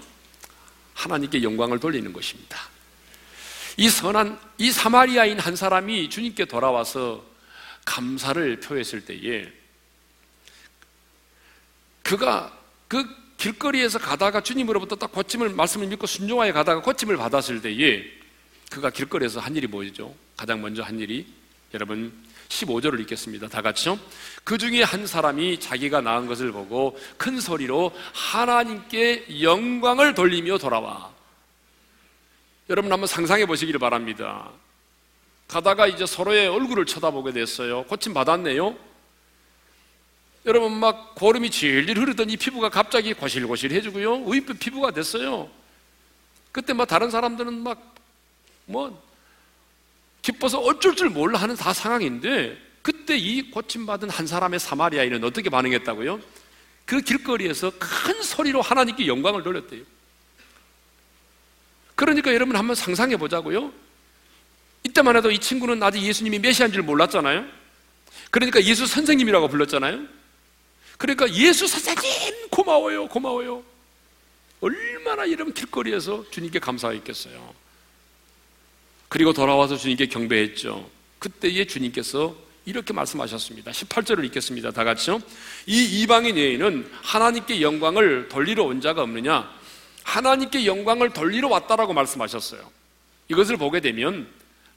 [0.93, 2.57] 하나님께 영광을 돌리는 것입니다.
[3.77, 7.23] 이 선한, 이 사마리아인 한 사람이 주님께 돌아와서
[7.85, 9.51] 감사를 표했을 때에
[12.01, 13.05] 그가 그
[13.37, 18.05] 길거리에서 가다가 주님으로부터 딱 고침을 말씀을 믿고 순종하여 가다가 고침을 받았을 때에
[18.69, 20.15] 그가 길거리에서 한 일이 뭐죠?
[20.37, 21.27] 가장 먼저 한 일이
[21.73, 22.13] 여러분
[22.53, 23.47] 15절을 읽겠습니다.
[23.47, 23.99] 다 같이요.
[24.43, 31.11] 그 중에 한 사람이 자기가 낳은 것을 보고 큰 소리로 하나님께 영광을 돌리며 돌아와.
[32.69, 34.49] 여러분 한번 상상해 보시기를 바랍니다.
[35.47, 37.83] 가다가 이제 서로의 얼굴을 쳐다보게 됐어요.
[37.83, 38.75] 고침 받았네요.
[40.45, 44.23] 여러분 막 고름이 질질 흐르던 이 피부가 갑자기 고실고실해지고요.
[44.25, 45.49] 의빛 피부가 됐어요.
[46.51, 47.93] 그때 막 다른 사람들은 막
[48.65, 49.01] 뭐
[50.23, 56.19] 기뻐서 어쩔 줄 몰라 하는 다 상황인데 그때 이 고침받은 한 사람의 사마리아인은 어떻게 반응했다고요?
[56.85, 59.83] 그 길거리에서 큰 소리로 하나님께 영광을 돌렸대요.
[61.95, 63.71] 그러니까 여러분 한번 상상해 보자고요.
[64.83, 67.45] 이때만 해도 이 친구는 아직 예수님이 메시아인 줄 몰랐잖아요.
[68.31, 70.01] 그러니까 예수 선생님이라고 불렀잖아요.
[70.97, 73.63] 그러니까 예수 선생님 고마워요, 고마워요.
[74.61, 77.62] 얼마나 이런 길거리에서 주님께 감사했겠어요.
[79.13, 80.89] 그리고 돌아와서 주님께 경배했죠.
[81.19, 83.69] 그때에 주님께서 이렇게 말씀하셨습니다.
[83.69, 84.71] 18절을 읽겠습니다.
[84.71, 85.21] 다 같이요.
[85.67, 89.47] 이 이방인 여인은 하나님께 영광을 돌리러 온 자가 없느냐?
[90.01, 92.67] 하나님께 영광을 돌리러 왔다라고 말씀하셨어요.
[93.27, 94.27] 이것을 보게 되면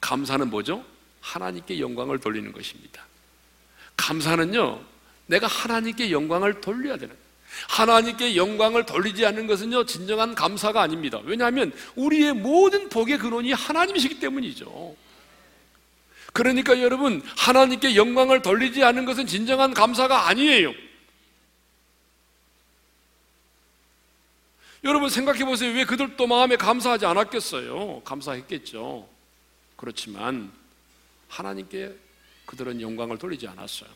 [0.01, 0.85] 감사는 뭐죠?
[1.21, 3.07] 하나님께 영광을 돌리는 것입니다.
[3.95, 4.79] 감사는요,
[5.25, 7.15] 내가 하나님께 영광을 돌려야 되는
[7.69, 11.19] 하나님께 영광을 돌리지 않는 것은요, 진정한 감사가 아닙니다.
[11.23, 14.95] 왜냐하면 우리의 모든 복의 근원이 하나님이시기 때문이죠.
[16.33, 20.73] 그러니까 여러분, 하나님께 영광을 돌리지 않는 것은 진정한 감사가 아니에요.
[24.83, 25.73] 여러분 생각해 보세요.
[25.73, 28.01] 왜 그들도 마음에 감사하지 않았겠어요?
[28.05, 29.09] 감사했겠죠.
[29.75, 30.51] 그렇지만
[31.27, 31.93] 하나님께
[32.45, 33.89] 그들은 영광을 돌리지 않았어요.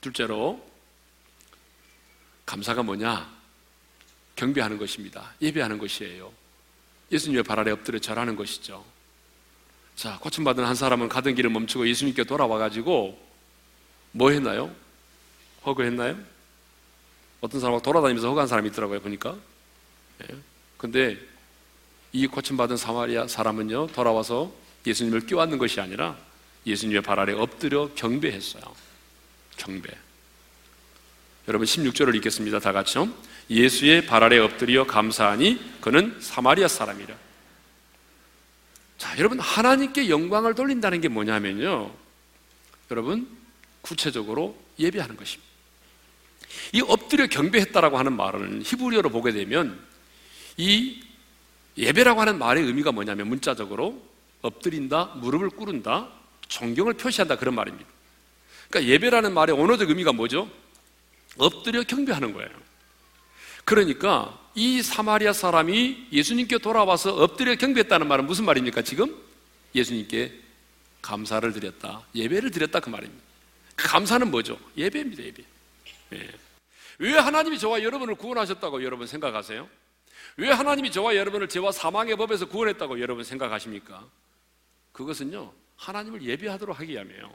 [0.00, 0.71] 둘째로
[2.46, 3.30] 감사가 뭐냐?
[4.36, 5.32] 경배하는 것입니다.
[5.40, 6.32] 예배하는 것이에요.
[7.10, 8.84] 예수님의 발 아래 엎드려 절하는 것이죠.
[9.94, 13.18] 자, 고침받은 한 사람은 가던 길을 멈추고 예수님께 돌아와가지고
[14.12, 14.74] 뭐 했나요?
[15.64, 16.18] 허그했나요?
[17.40, 19.36] 어떤 사람하고 돌아다니면서 허가한 사람이 있더라고요, 보니까.
[20.22, 20.36] 예.
[20.78, 21.18] 근데
[22.12, 24.52] 이 고침받은 사마리아 사람은요, 돌아와서
[24.86, 26.16] 예수님을 껴안는 것이 아니라
[26.66, 28.62] 예수님의 발 아래 엎드려 경배했어요.
[29.56, 29.90] 경배.
[31.48, 32.60] 여러분 16절을 읽겠습니다.
[32.60, 33.08] 다 같이요.
[33.50, 37.14] 예수의 발 아래 엎드려 감사하니 그는 사마리아 사람이라.
[38.96, 41.92] 자, 여러분 하나님께 영광을 돌린다는 게 뭐냐면요.
[42.92, 43.28] 여러분
[43.80, 45.50] 구체적으로 예배하는 것입니다.
[46.72, 49.80] 이 엎드려 경배했다라고 하는 말은 히브리어로 보게 되면
[50.56, 51.02] 이
[51.76, 54.00] 예배라고 하는 말의 의미가 뭐냐면 문자적으로
[54.42, 56.08] 엎드린다, 무릎을 꿇은다,
[56.46, 57.88] 존경을 표시한다 그런 말입니다.
[58.68, 60.48] 그러니까 예배라는 말의 언어적 의미가 뭐죠?
[61.38, 62.50] 엎드려 경배하는 거예요.
[63.64, 68.82] 그러니까 이 사마리아 사람이 예수님께 돌아와서 엎드려 경배했다는 말은 무슨 말입니까?
[68.82, 69.16] 지금
[69.74, 70.40] 예수님께
[71.00, 73.22] 감사를 드렸다, 예배를 드렸다 그 말입니다.
[73.74, 74.58] 그 감사는 뭐죠?
[74.76, 75.44] 예배입니다, 예배.
[76.14, 76.30] 예.
[76.98, 79.68] 왜 하나님이 저와 여러분을 구원하셨다고 여러분 생각하세요?
[80.36, 84.06] 왜 하나님이 저와 여러분을 죄와 사망의 법에서 구원했다고 여러분 생각하십니까?
[84.92, 87.34] 그것은요, 하나님을 예배하도록 하기 위함이에요.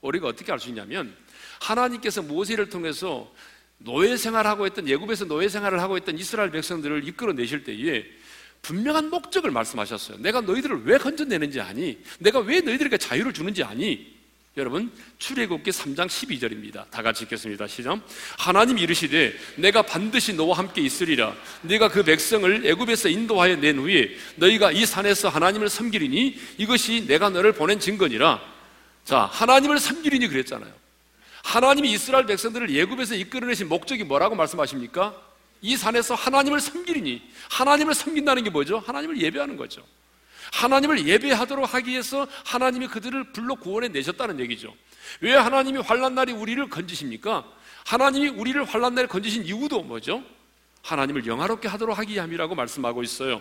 [0.00, 1.16] 우리가 어떻게 알 수 있냐면,
[1.60, 3.32] 하나님께서 모세를 통해서
[3.78, 8.04] 노예 생활하고 있던, 예굽에서 노예 생활을 하고 있던 이스라엘 백성들을 이끌어 내실 때에
[8.62, 10.18] 분명한 목적을 말씀하셨어요.
[10.18, 11.98] 내가 너희들을 왜 건져내는지 아니?
[12.18, 14.14] 내가 왜 너희들에게 자유를 주는지 아니?
[14.56, 16.88] 여러분 출애굽기 3장 12절입니다.
[16.88, 17.66] 다 같이 읽겠습니다.
[17.66, 18.00] 시작.
[18.38, 21.34] 하나님 이르시되 내가 반드시 너와 함께 있으리라.
[21.62, 27.52] 네가 그 백성을 애굽에서 인도하여 낸 후에 너희가 이 산에서 하나님을 섬기리니 이것이 내가 너를
[27.52, 28.40] 보낸 증거니라.
[29.04, 30.72] 자, 하나님을 섬기리니 그랬잖아요.
[31.44, 35.14] 하나님이 이스라엘 백성들을 예굽에서 이끌어내신 목적이 뭐라고 말씀하십니까?
[35.60, 38.78] 이 산에서 하나님을 섬기리니 하나님을 섬긴다는 게 뭐죠?
[38.78, 39.84] 하나님을 예배하는 거죠.
[40.52, 44.74] 하나님을 예배하도록 하기 위해서 하나님이 그들을 불러 구원해 내셨다는 얘기죠.
[45.20, 47.44] 왜 하나님이 환란 날이 우리를 건지십니까?
[47.86, 50.24] 하나님이 우리를 환란 날에 건지신 이유도 뭐죠?
[50.82, 53.40] 하나님을 영화롭게 하도록 하기 위함이라고 말씀하고 있어요.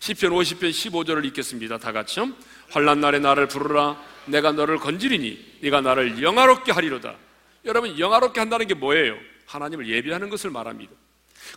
[0.00, 1.78] 시편 50편 15절을 읽겠습니다.
[1.78, 2.28] 다 같이요.
[2.70, 4.00] 환란 날에 나를 부르라.
[4.26, 7.16] 내가 너를 건지리니 네가 나를 영화롭게 하리로다.
[7.64, 9.16] 여러분 영화롭게 한다는 게 뭐예요?
[9.46, 10.92] 하나님을 예배하는 것을 말합니다.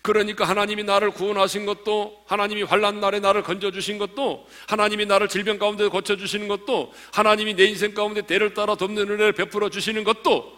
[0.01, 5.59] 그러니까 하나님이 나를 구원하신 것도 하나님이 환란 날에 나를 건져 주신 것도 하나님이 나를 질병
[5.59, 10.57] 가운데 고쳐 주시는 것도 하나님이 내 인생 가운데 때를 따라 돕는 은혜를 베풀어 주시는 것도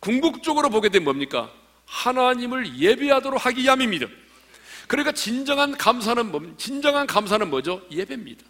[0.00, 1.50] 궁극적으로 보게 되면 뭡니까?
[1.86, 4.06] 하나님을 예배하도록 하기 위함입니다.
[4.86, 7.82] 그러니까 진정한 감사는 뭡 진정한 감사는 뭐죠?
[7.90, 8.44] 예배입니다.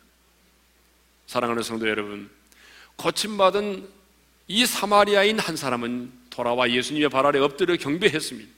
[1.27, 2.29] 사랑하는 성도 여러분,
[2.97, 3.89] 고침받은
[4.49, 8.51] 이 사마리아인 한 사람은 돌아와 예수님의 발 아래 엎드려 경배했습니다.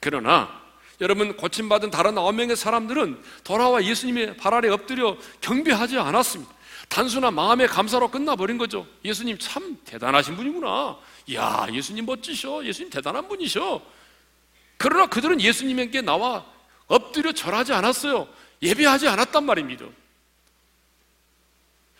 [0.00, 0.60] 그러나
[1.02, 6.50] 여러분 고침받은 다른 아홉 명의 사람들은 돌아와 예수님의 발 아래 엎드려 경배하지 않았습니다.
[6.88, 8.86] 단순한 마음의 감사로 끝나버린 거죠.
[9.04, 10.98] 예수님 참 대단하신 분이구나.
[11.34, 12.64] 야 예수님 멋지셔.
[12.64, 13.82] 예수님 대단한 분이셔.
[14.78, 16.46] 그러나 그들은 예수님에게 나와
[16.86, 18.26] 엎드려 절하지 않았어요.
[18.62, 19.84] 예배하지 않았단 말입니다.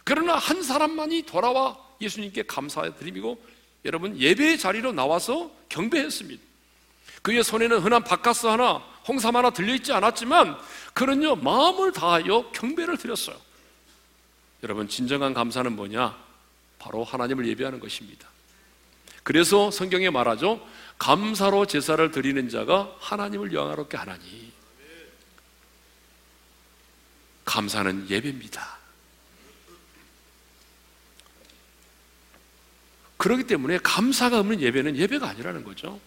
[0.03, 3.41] 그러나 한 사람만이 돌아와 예수님께 감사드리고
[3.85, 6.43] 여러분 예배의 자리로 나와서 경배했습니다.
[7.23, 10.57] 그의 손에는 흔한 바카스 하나, 홍삼 하나 들려있지 않았지만
[10.95, 13.37] 그는요 마음을 다하여 경배를 드렸어요.
[14.63, 16.17] 여러분 진정한 감사는 뭐냐?
[16.79, 18.29] 바로 하나님을 예배하는 것입니다.
[19.23, 20.67] 그래서 성경에 말하죠.
[20.99, 24.53] 감사로 제사를 드리는 자가 하나님을 영화롭게 하나니.
[27.45, 28.80] 감사는 예배입니다.
[33.21, 36.01] 그렇기 때문에 감사가 없는 예배는 예배가 아니라는 거죠.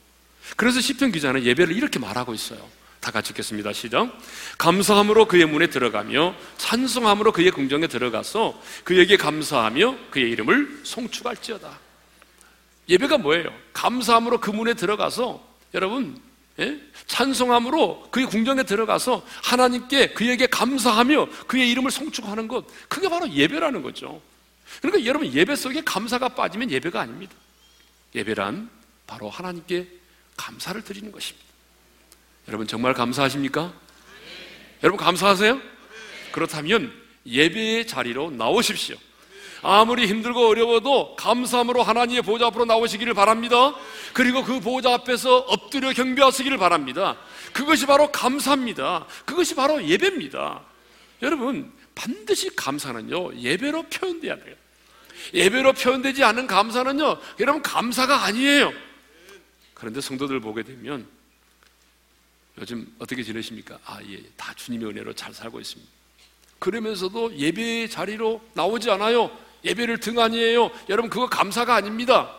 [0.58, 2.60] 그래서 시편 기자는 예배를 이렇게 말하고 있어요.
[3.00, 3.72] 다 같이 읽겠습니다.
[3.72, 4.18] 시작.
[4.58, 11.80] 감사함으로 그의 문에 들어가며 찬송함으로 그의 궁정에 들어가서 그에게 감사하며 그의 이름을 송축할지어다.
[12.90, 13.54] 예배가 뭐예요?
[13.74, 15.46] 감사함으로 그 문에 들어가서
[15.76, 16.20] 여러분
[16.60, 16.80] 예?
[17.06, 24.20] 찬송함으로 그의 궁정에 들어가서 하나님께 그에게 감사하며 그의 이름을 송축하는 것 그게 바로 예배라는 거죠.
[24.82, 27.34] 그러니까 여러분 예배 속에 감사가 빠지면 예배가 아닙니다.
[28.16, 28.70] 예배란
[29.08, 29.88] 바로 하나님께
[30.38, 31.46] 감사를 드리는 것입니다.
[32.48, 33.68] 여러분 정말 감사하십니까?
[33.68, 33.74] 네.
[34.84, 35.56] 여러분 감사하세요?
[35.56, 35.62] 네.
[36.32, 36.94] 그렇다면
[37.26, 38.98] 예배의 자리로 나오십시오.
[39.62, 43.74] 아무리 힘들고 어려워도 감사함으로 하나님의 보좌 앞으로 나오시기를 바랍니다.
[44.12, 47.16] 그리고 그 보좌 앞에서 엎드려 경배하시기를 바랍니다.
[47.54, 49.06] 그것이 바로 감사입니다.
[49.26, 50.62] 그것이 바로 예배입니다.
[51.22, 54.56] 여러분 반드시 감사는요 예배로 표현돼야 돼요.
[55.34, 58.74] 예배로 표현되지 않은 감사는요 여러분 감사가 아니에요.
[59.74, 61.08] 그런데 성도들 보게 되면
[62.60, 63.80] 요즘 어떻게 지내십니까?
[63.86, 65.92] 아, 예, 다 주님의 은혜로 잘 살고 있습니다.
[66.60, 69.36] 그러면서도 예배의 자리로 나오지 않아요.
[69.66, 70.72] 예배를 등한히해요.
[70.90, 72.34] 여러분, 그거 감사가 아닙니다.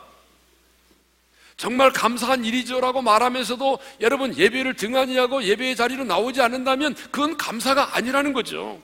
[1.57, 8.33] 정말 감사한 일이죠라고 말하면서도 여러분 예배를 등한히 하고 예배의 자리로 나오지 않는다면 그건 감사가 아니라는
[8.33, 8.83] 거죠.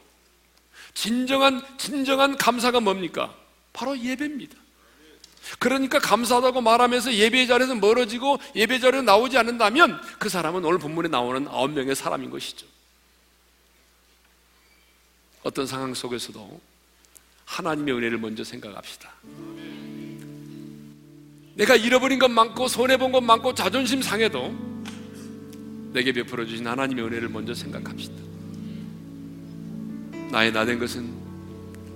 [0.94, 3.34] 진정한 진정한 감사가 뭡니까?
[3.72, 4.56] 바로 예배입니다.
[5.58, 11.48] 그러니까 감사하다고 말하면서 예배 자리에서 멀어지고 예배 자리에 나오지 않는다면 그 사람은 오늘 본문에 나오는
[11.48, 12.66] 아홉 명의 사람인 것이죠.
[15.42, 16.60] 어떤 상황 속에서도
[17.46, 19.10] 하나님의 은혜를 먼저 생각합시다.
[21.54, 24.54] 내가 잃어버린 것 많고 손해본 것 많고 자존심 상해도
[25.92, 28.29] 내게 베풀어 주신 하나님의 은혜를 먼저 생각합시다.
[30.30, 31.08] 나의 나 된 것은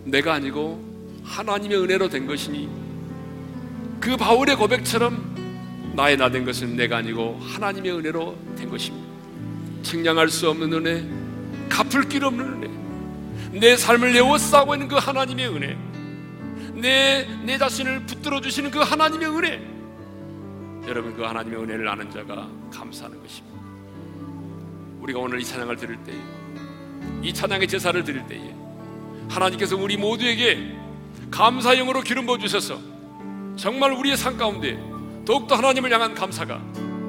[0.05, 0.83] 내가 아니고
[1.25, 2.69] 하나님의 은혜로 된 것이니
[4.01, 5.35] 그 바울의 고백처럼
[5.95, 9.07] 나의 나 된 것은 내가 아니고 하나님의 은혜로 된 것입니다.
[9.83, 11.07] 측량할 수 없는 은혜,
[11.69, 15.79] 갚을 길 없는 은혜, 내 삶을 내워싸고 있는 그 하나님의 은혜,
[16.75, 19.63] 내, 내 자신을 붙들어 주시는 그 하나님의 은혜.
[20.89, 23.59] 여러분, 그 하나님의 은혜를 아는 자가 감사하는 것입니다.
[25.01, 26.17] 우리가 오늘 이 찬양을 드릴 때에,
[27.23, 28.55] 이 찬양의 제사를 드릴 때에,
[29.29, 30.77] 하나님께서 우리 모두에게
[31.31, 32.79] 감사형으로 기름 부어 주셔서
[33.57, 34.79] 정말 우리의 삶 가운데
[35.25, 36.61] 더욱더 하나님을 향한 감사가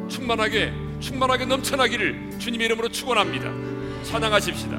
[0.07, 3.51] 충만하게 충만하게 넘쳐나기를 주님의 이름으로 축원합니다.
[4.03, 4.77] 찬양하십시다.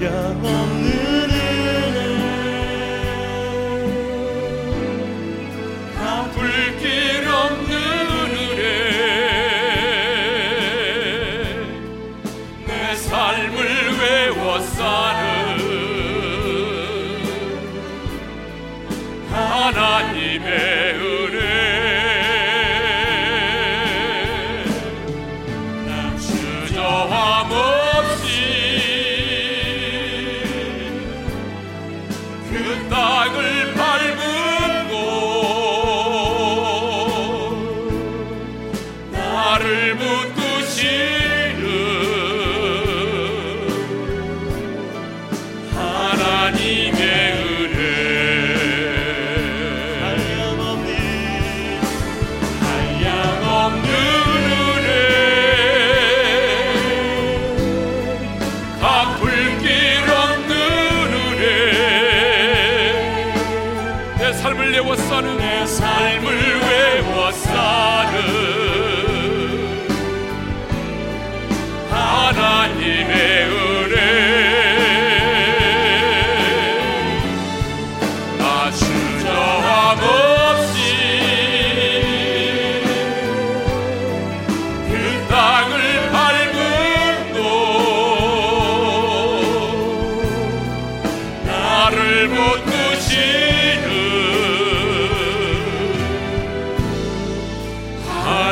[0.00, 1.02] 한량없는
[6.32, 7.01] 불길
[19.74, 20.81] 하나님의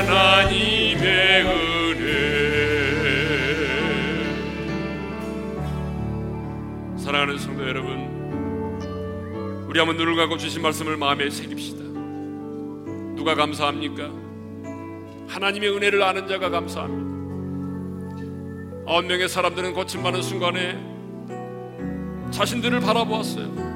[0.01, 2.07] 하나님의 은혜
[6.97, 8.09] 사랑하는 성도 여러분
[9.69, 11.83] 우리 한번 눈을 감고 주신 말씀을 마음에 새깁시다.
[13.15, 14.11] 누가 감사합니까?
[15.29, 17.11] 하나님의 은혜를 아는 자가 감사합니다.
[18.91, 20.83] 아홉 명의 사람들은 고침받는 순간에
[22.31, 23.71] 자신들을 바라보았어요.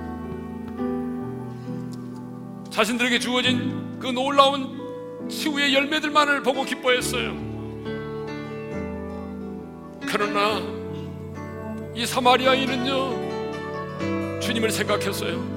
[2.70, 4.83] 자신들에게 주어진 그 놀라운
[5.28, 7.34] 치유의 열매들만을 보고 기뻐했어요.
[10.06, 10.60] 그러나
[11.94, 13.24] 이 사마리아인은요
[14.40, 15.54] 주님을 생각했어요.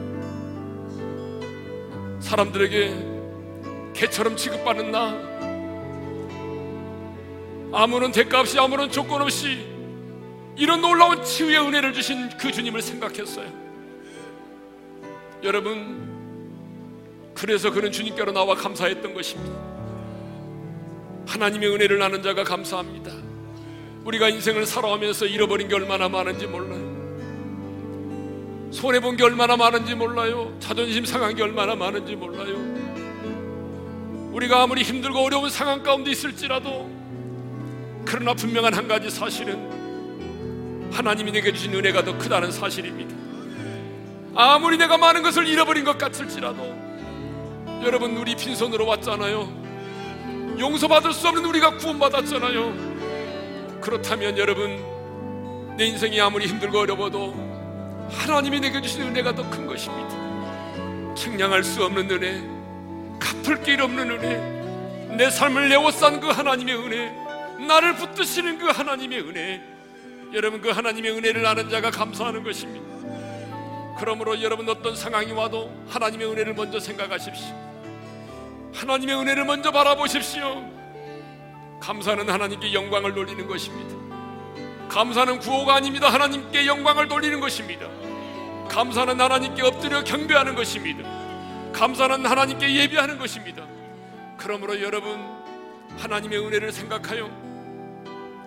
[2.20, 5.28] 사람들에게 개처럼 취급받는 나
[7.74, 9.66] 아무런 대가 없이 아무런 조건 없이
[10.56, 13.48] 이런 놀라운 치유의 은혜를 주신 그 주님을 생각했어요.
[15.44, 16.07] 여러분
[17.38, 19.56] 그래서 그는 주님께로 나와 감사했던 것입니다.
[21.28, 23.12] 하나님의 은혜를 나는 자가 감사합니다.
[24.06, 26.98] 우리가 인생을 살아가면서 잃어버린 게 얼마나 많은지 몰라요.
[28.72, 30.58] 손해본 게 얼마나 많은지 몰라요.
[30.60, 32.56] 자존심 상한 게 얼마나 많은지 몰라요.
[34.32, 36.90] 우리가 아무리 힘들고 어려운 상황 가운데 있을지라도
[38.04, 43.16] 그러나 분명한 한 가지 사실은 하나님이 내게 주신 은혜가 더 크다는 사실입니다.
[44.34, 46.87] 아무리 내가 많은 것을 잃어버린 것 같을지라도
[47.84, 50.58] 여러분 우리 빈손으로 왔잖아요.
[50.60, 53.78] 용서받을 수 없는 우리가 구원받았잖아요.
[53.82, 61.16] 그렇다면 여러분 내 인생이 아무리 힘들고 어려워도 하나님이 내게 주신 은혜가 더 큰 것입니다.
[61.16, 62.42] 측량할 수 없는 은혜,
[63.20, 67.12] 갚을 길 없는 은혜, 내 삶을 내워싼 그 하나님의 은혜,
[67.66, 69.62] 나를 붙드시는 그 하나님의 은혜,
[70.34, 72.86] 여러분 그 하나님의 은혜를 아는 자가 감사하는 것입니다.
[74.00, 77.67] 그러므로 여러분 어떤 상황이 와도 하나님의 은혜를 먼저 생각하십시오.
[78.78, 80.64] 하나님의 은혜를 먼저 바라보십시오.
[81.80, 83.96] 감사는 하나님께 영광을 돌리는 것입니다.
[84.88, 86.10] 감사는 구호가 아닙니다.
[86.10, 87.88] 하나님께 영광을 돌리는 것입니다.
[88.70, 91.10] 감사는 하나님께 엎드려 경배하는 것입니다.
[91.74, 93.66] 감사는 하나님께 예배하는 것입니다.
[94.38, 95.20] 그러므로 여러분
[95.98, 97.30] 하나님의 은혜를 생각하여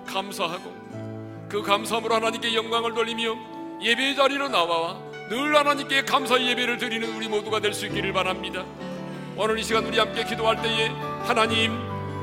[0.06, 0.72] 감사하고
[1.48, 3.36] 그 감사함으로 하나님께 영광을 돌리며
[3.82, 8.64] 예배 자리로 나와 늘 하나님께 감사 예배를 드리는 우리 모두가 될 수 있기를 바랍니다.
[9.42, 10.90] 오늘 이 시간 우리 함께 기도할 때에
[11.26, 11.72] 하나님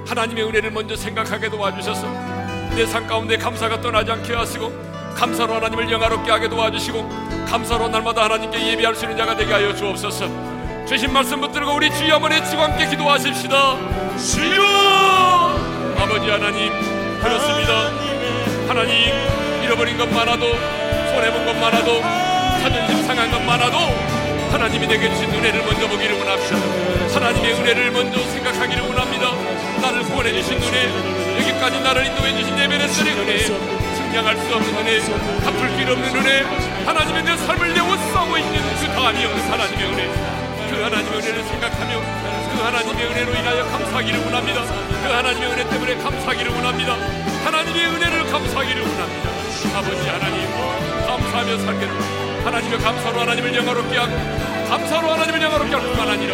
[0.08, 2.06] 하나님의 은혜를 먼저 생각하게 도와주셔서.
[2.76, 4.72] 내 삶 가운데 감사가 떠나지 않게 하시고
[5.16, 7.10] 감사로 하나님을 영화롭게 하게 도와주시고
[7.50, 10.28] 감사로 날마다 하나님께 예배할 수 있는 자가 되게 하여 주옵소서.
[10.86, 13.78] 주신 말씀 붙들고 우리 주여 한번 외치고 함께 기도하십시다.
[14.16, 14.62] 주여!
[15.98, 16.72] 아버지 하나님
[17.20, 17.90] 그렇습니다.
[18.68, 22.00] 하나님 잃어버린 것 많아도 손해본 것 많아도
[22.62, 23.78] 자존심 상한 것 많아도
[24.52, 26.58] 하나님이 내게 주신 은혜를 먼저 보기를 원합니다.
[27.14, 29.32] 하나님의 은혜를 먼저 생각하기를 원합니다.
[29.82, 30.88] 나를 구원해 주신 은혜,
[31.40, 36.42] 여기까지 나를 인도해 주신 예배레스의 은혜, 증량할 수 없는 은혜, 갚을 길 없는 은혜,
[36.86, 40.38] 하나님의 내 삶을 내어 싸고 있는 그 다음이 없는 하나님의 은혜,
[40.70, 42.02] 그 하나님의 은혜를 생각하며
[42.52, 44.62] 그 하나님의 은혜로 인하여 감사하기를 원합니다.
[44.64, 46.98] 그 하나님의 은혜 때문에 감사하기를 원합니다.
[47.46, 49.30] 하나님의 은혜를 감사하기를 원합니다.
[49.78, 50.50] 아버지 하나님,
[51.06, 54.16] 감사하며 살기를 하나님의 감사로 하나님을 영화롭게 하고
[54.70, 56.34] 감사로 하나님을 영화롭게 할 뿐만 아니라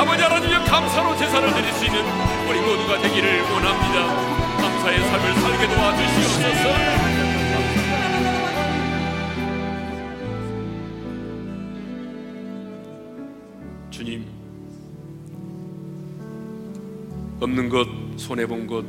[0.00, 2.00] 아버지 하나님의 감사로 제사를 드릴 수 있는
[2.48, 4.06] 우리 모두가 되기를 원합니다.
[4.56, 7.10] 감사의 삶을 살게 도와주시옵소서.
[13.90, 14.24] 주님
[17.38, 17.86] 없는 것,
[18.16, 18.84] 손해본 것,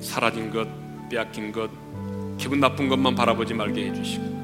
[0.00, 0.68] 사라진 것,
[1.10, 1.68] 빼앗긴 것,
[2.38, 4.41] 기분 나쁜 것만 바라보지 말게 해주시고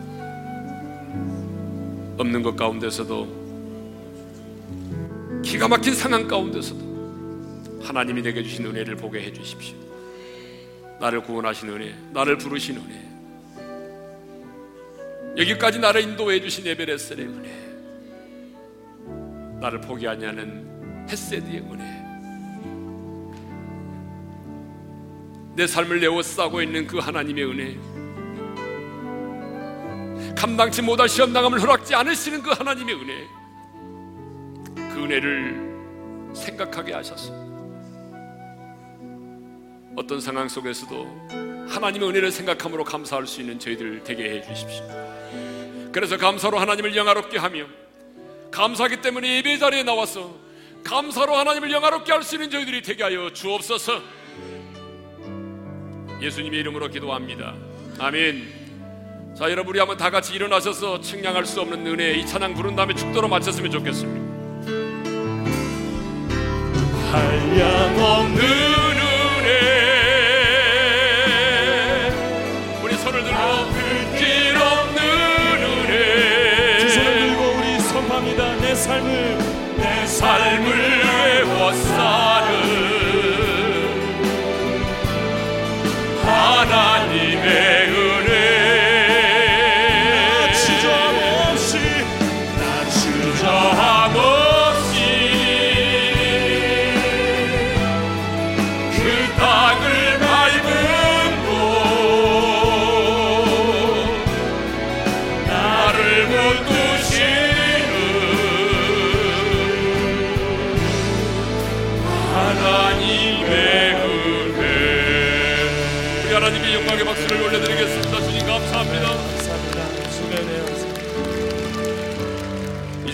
[2.18, 3.38] 없는 것 가운데서도
[5.42, 9.76] 기가 막힌 상황 가운데서도 하나님이 내게 주신 은혜를 보게 해 주십시오.
[11.00, 13.08] 나를 구원하신 은혜, 나를 부르신 은혜,
[15.40, 17.48] 여기까지 나를 인도해 주신 에베레스의 은혜,
[19.60, 21.84] 나를 포기하지 않은 햇세드의 은혜,
[25.54, 27.78] 내 삶을 내어 싸고 있는 그 하나님의 은혜,
[30.38, 33.26] 감당치 못할 시험 당함을 허락지 않으시는 그 하나님의 은혜.
[34.94, 37.32] 그 은혜를 생각하게 하셔서
[39.96, 41.26] 어떤 상황 속에서도
[41.68, 44.84] 하나님의 은혜를 생각함으로 감사할 수 있는 저희들 되게 해 주십시오.
[45.90, 47.64] 그래서 감사로 하나님을 영화롭게 하며
[48.52, 50.36] 감사하기 때문에 예배 자리에 나와서
[50.84, 54.00] 감사로 하나님을 영화롭게 할 수 있는 저희들이 되게 하여 주옵소서.
[56.22, 57.56] 예수님의 이름으로 기도합니다.
[57.98, 58.57] 아멘
[59.38, 62.92] 자 여러분 우리 한번 다 같이 일어나셔서 측량할 수 없는 은혜 이 찬양 부른 다음에
[62.92, 64.26] 축도로 마쳤으면 좋겠습니다.
[67.12, 68.40] 한량없는
[68.98, 69.52] 은혜.
[72.82, 73.38] 우리 손을 들고.
[73.70, 75.02] 불길 없는
[75.62, 76.78] 은혜.
[76.80, 78.56] 두 손을 들고 우리 선포합니다.
[78.56, 79.38] 내 삶을.
[79.76, 80.66] 내 삶을
[81.46, 83.07] 외워 사는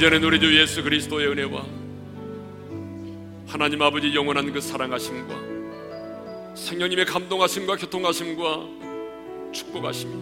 [0.04, 1.64] 전에 우리 주 예수 그리스도의 은혜와
[3.46, 5.34] 하나님 아버지 영원한 그 사랑하심과
[6.54, 8.66] 성령님의 감동하심과 교통하심과
[9.50, 10.12] 축복하심이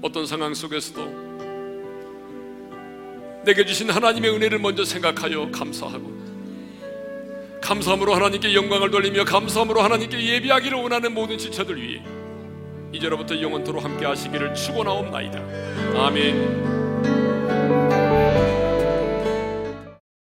[0.00, 1.04] 어떤 상황 속에서도
[3.44, 6.18] 내게 주신 하나님의 은혜를 먼저 생각하여 감사하고
[7.60, 12.02] 감사함으로 하나님께 영광을 돌리며 감사함으로 하나님께 예비하기를 원하는 모든 지체들 위해
[12.94, 15.38] 이제로부터 영원토로 함께 하시기를 축원하옵나이다.
[16.02, 16.79] 아멘.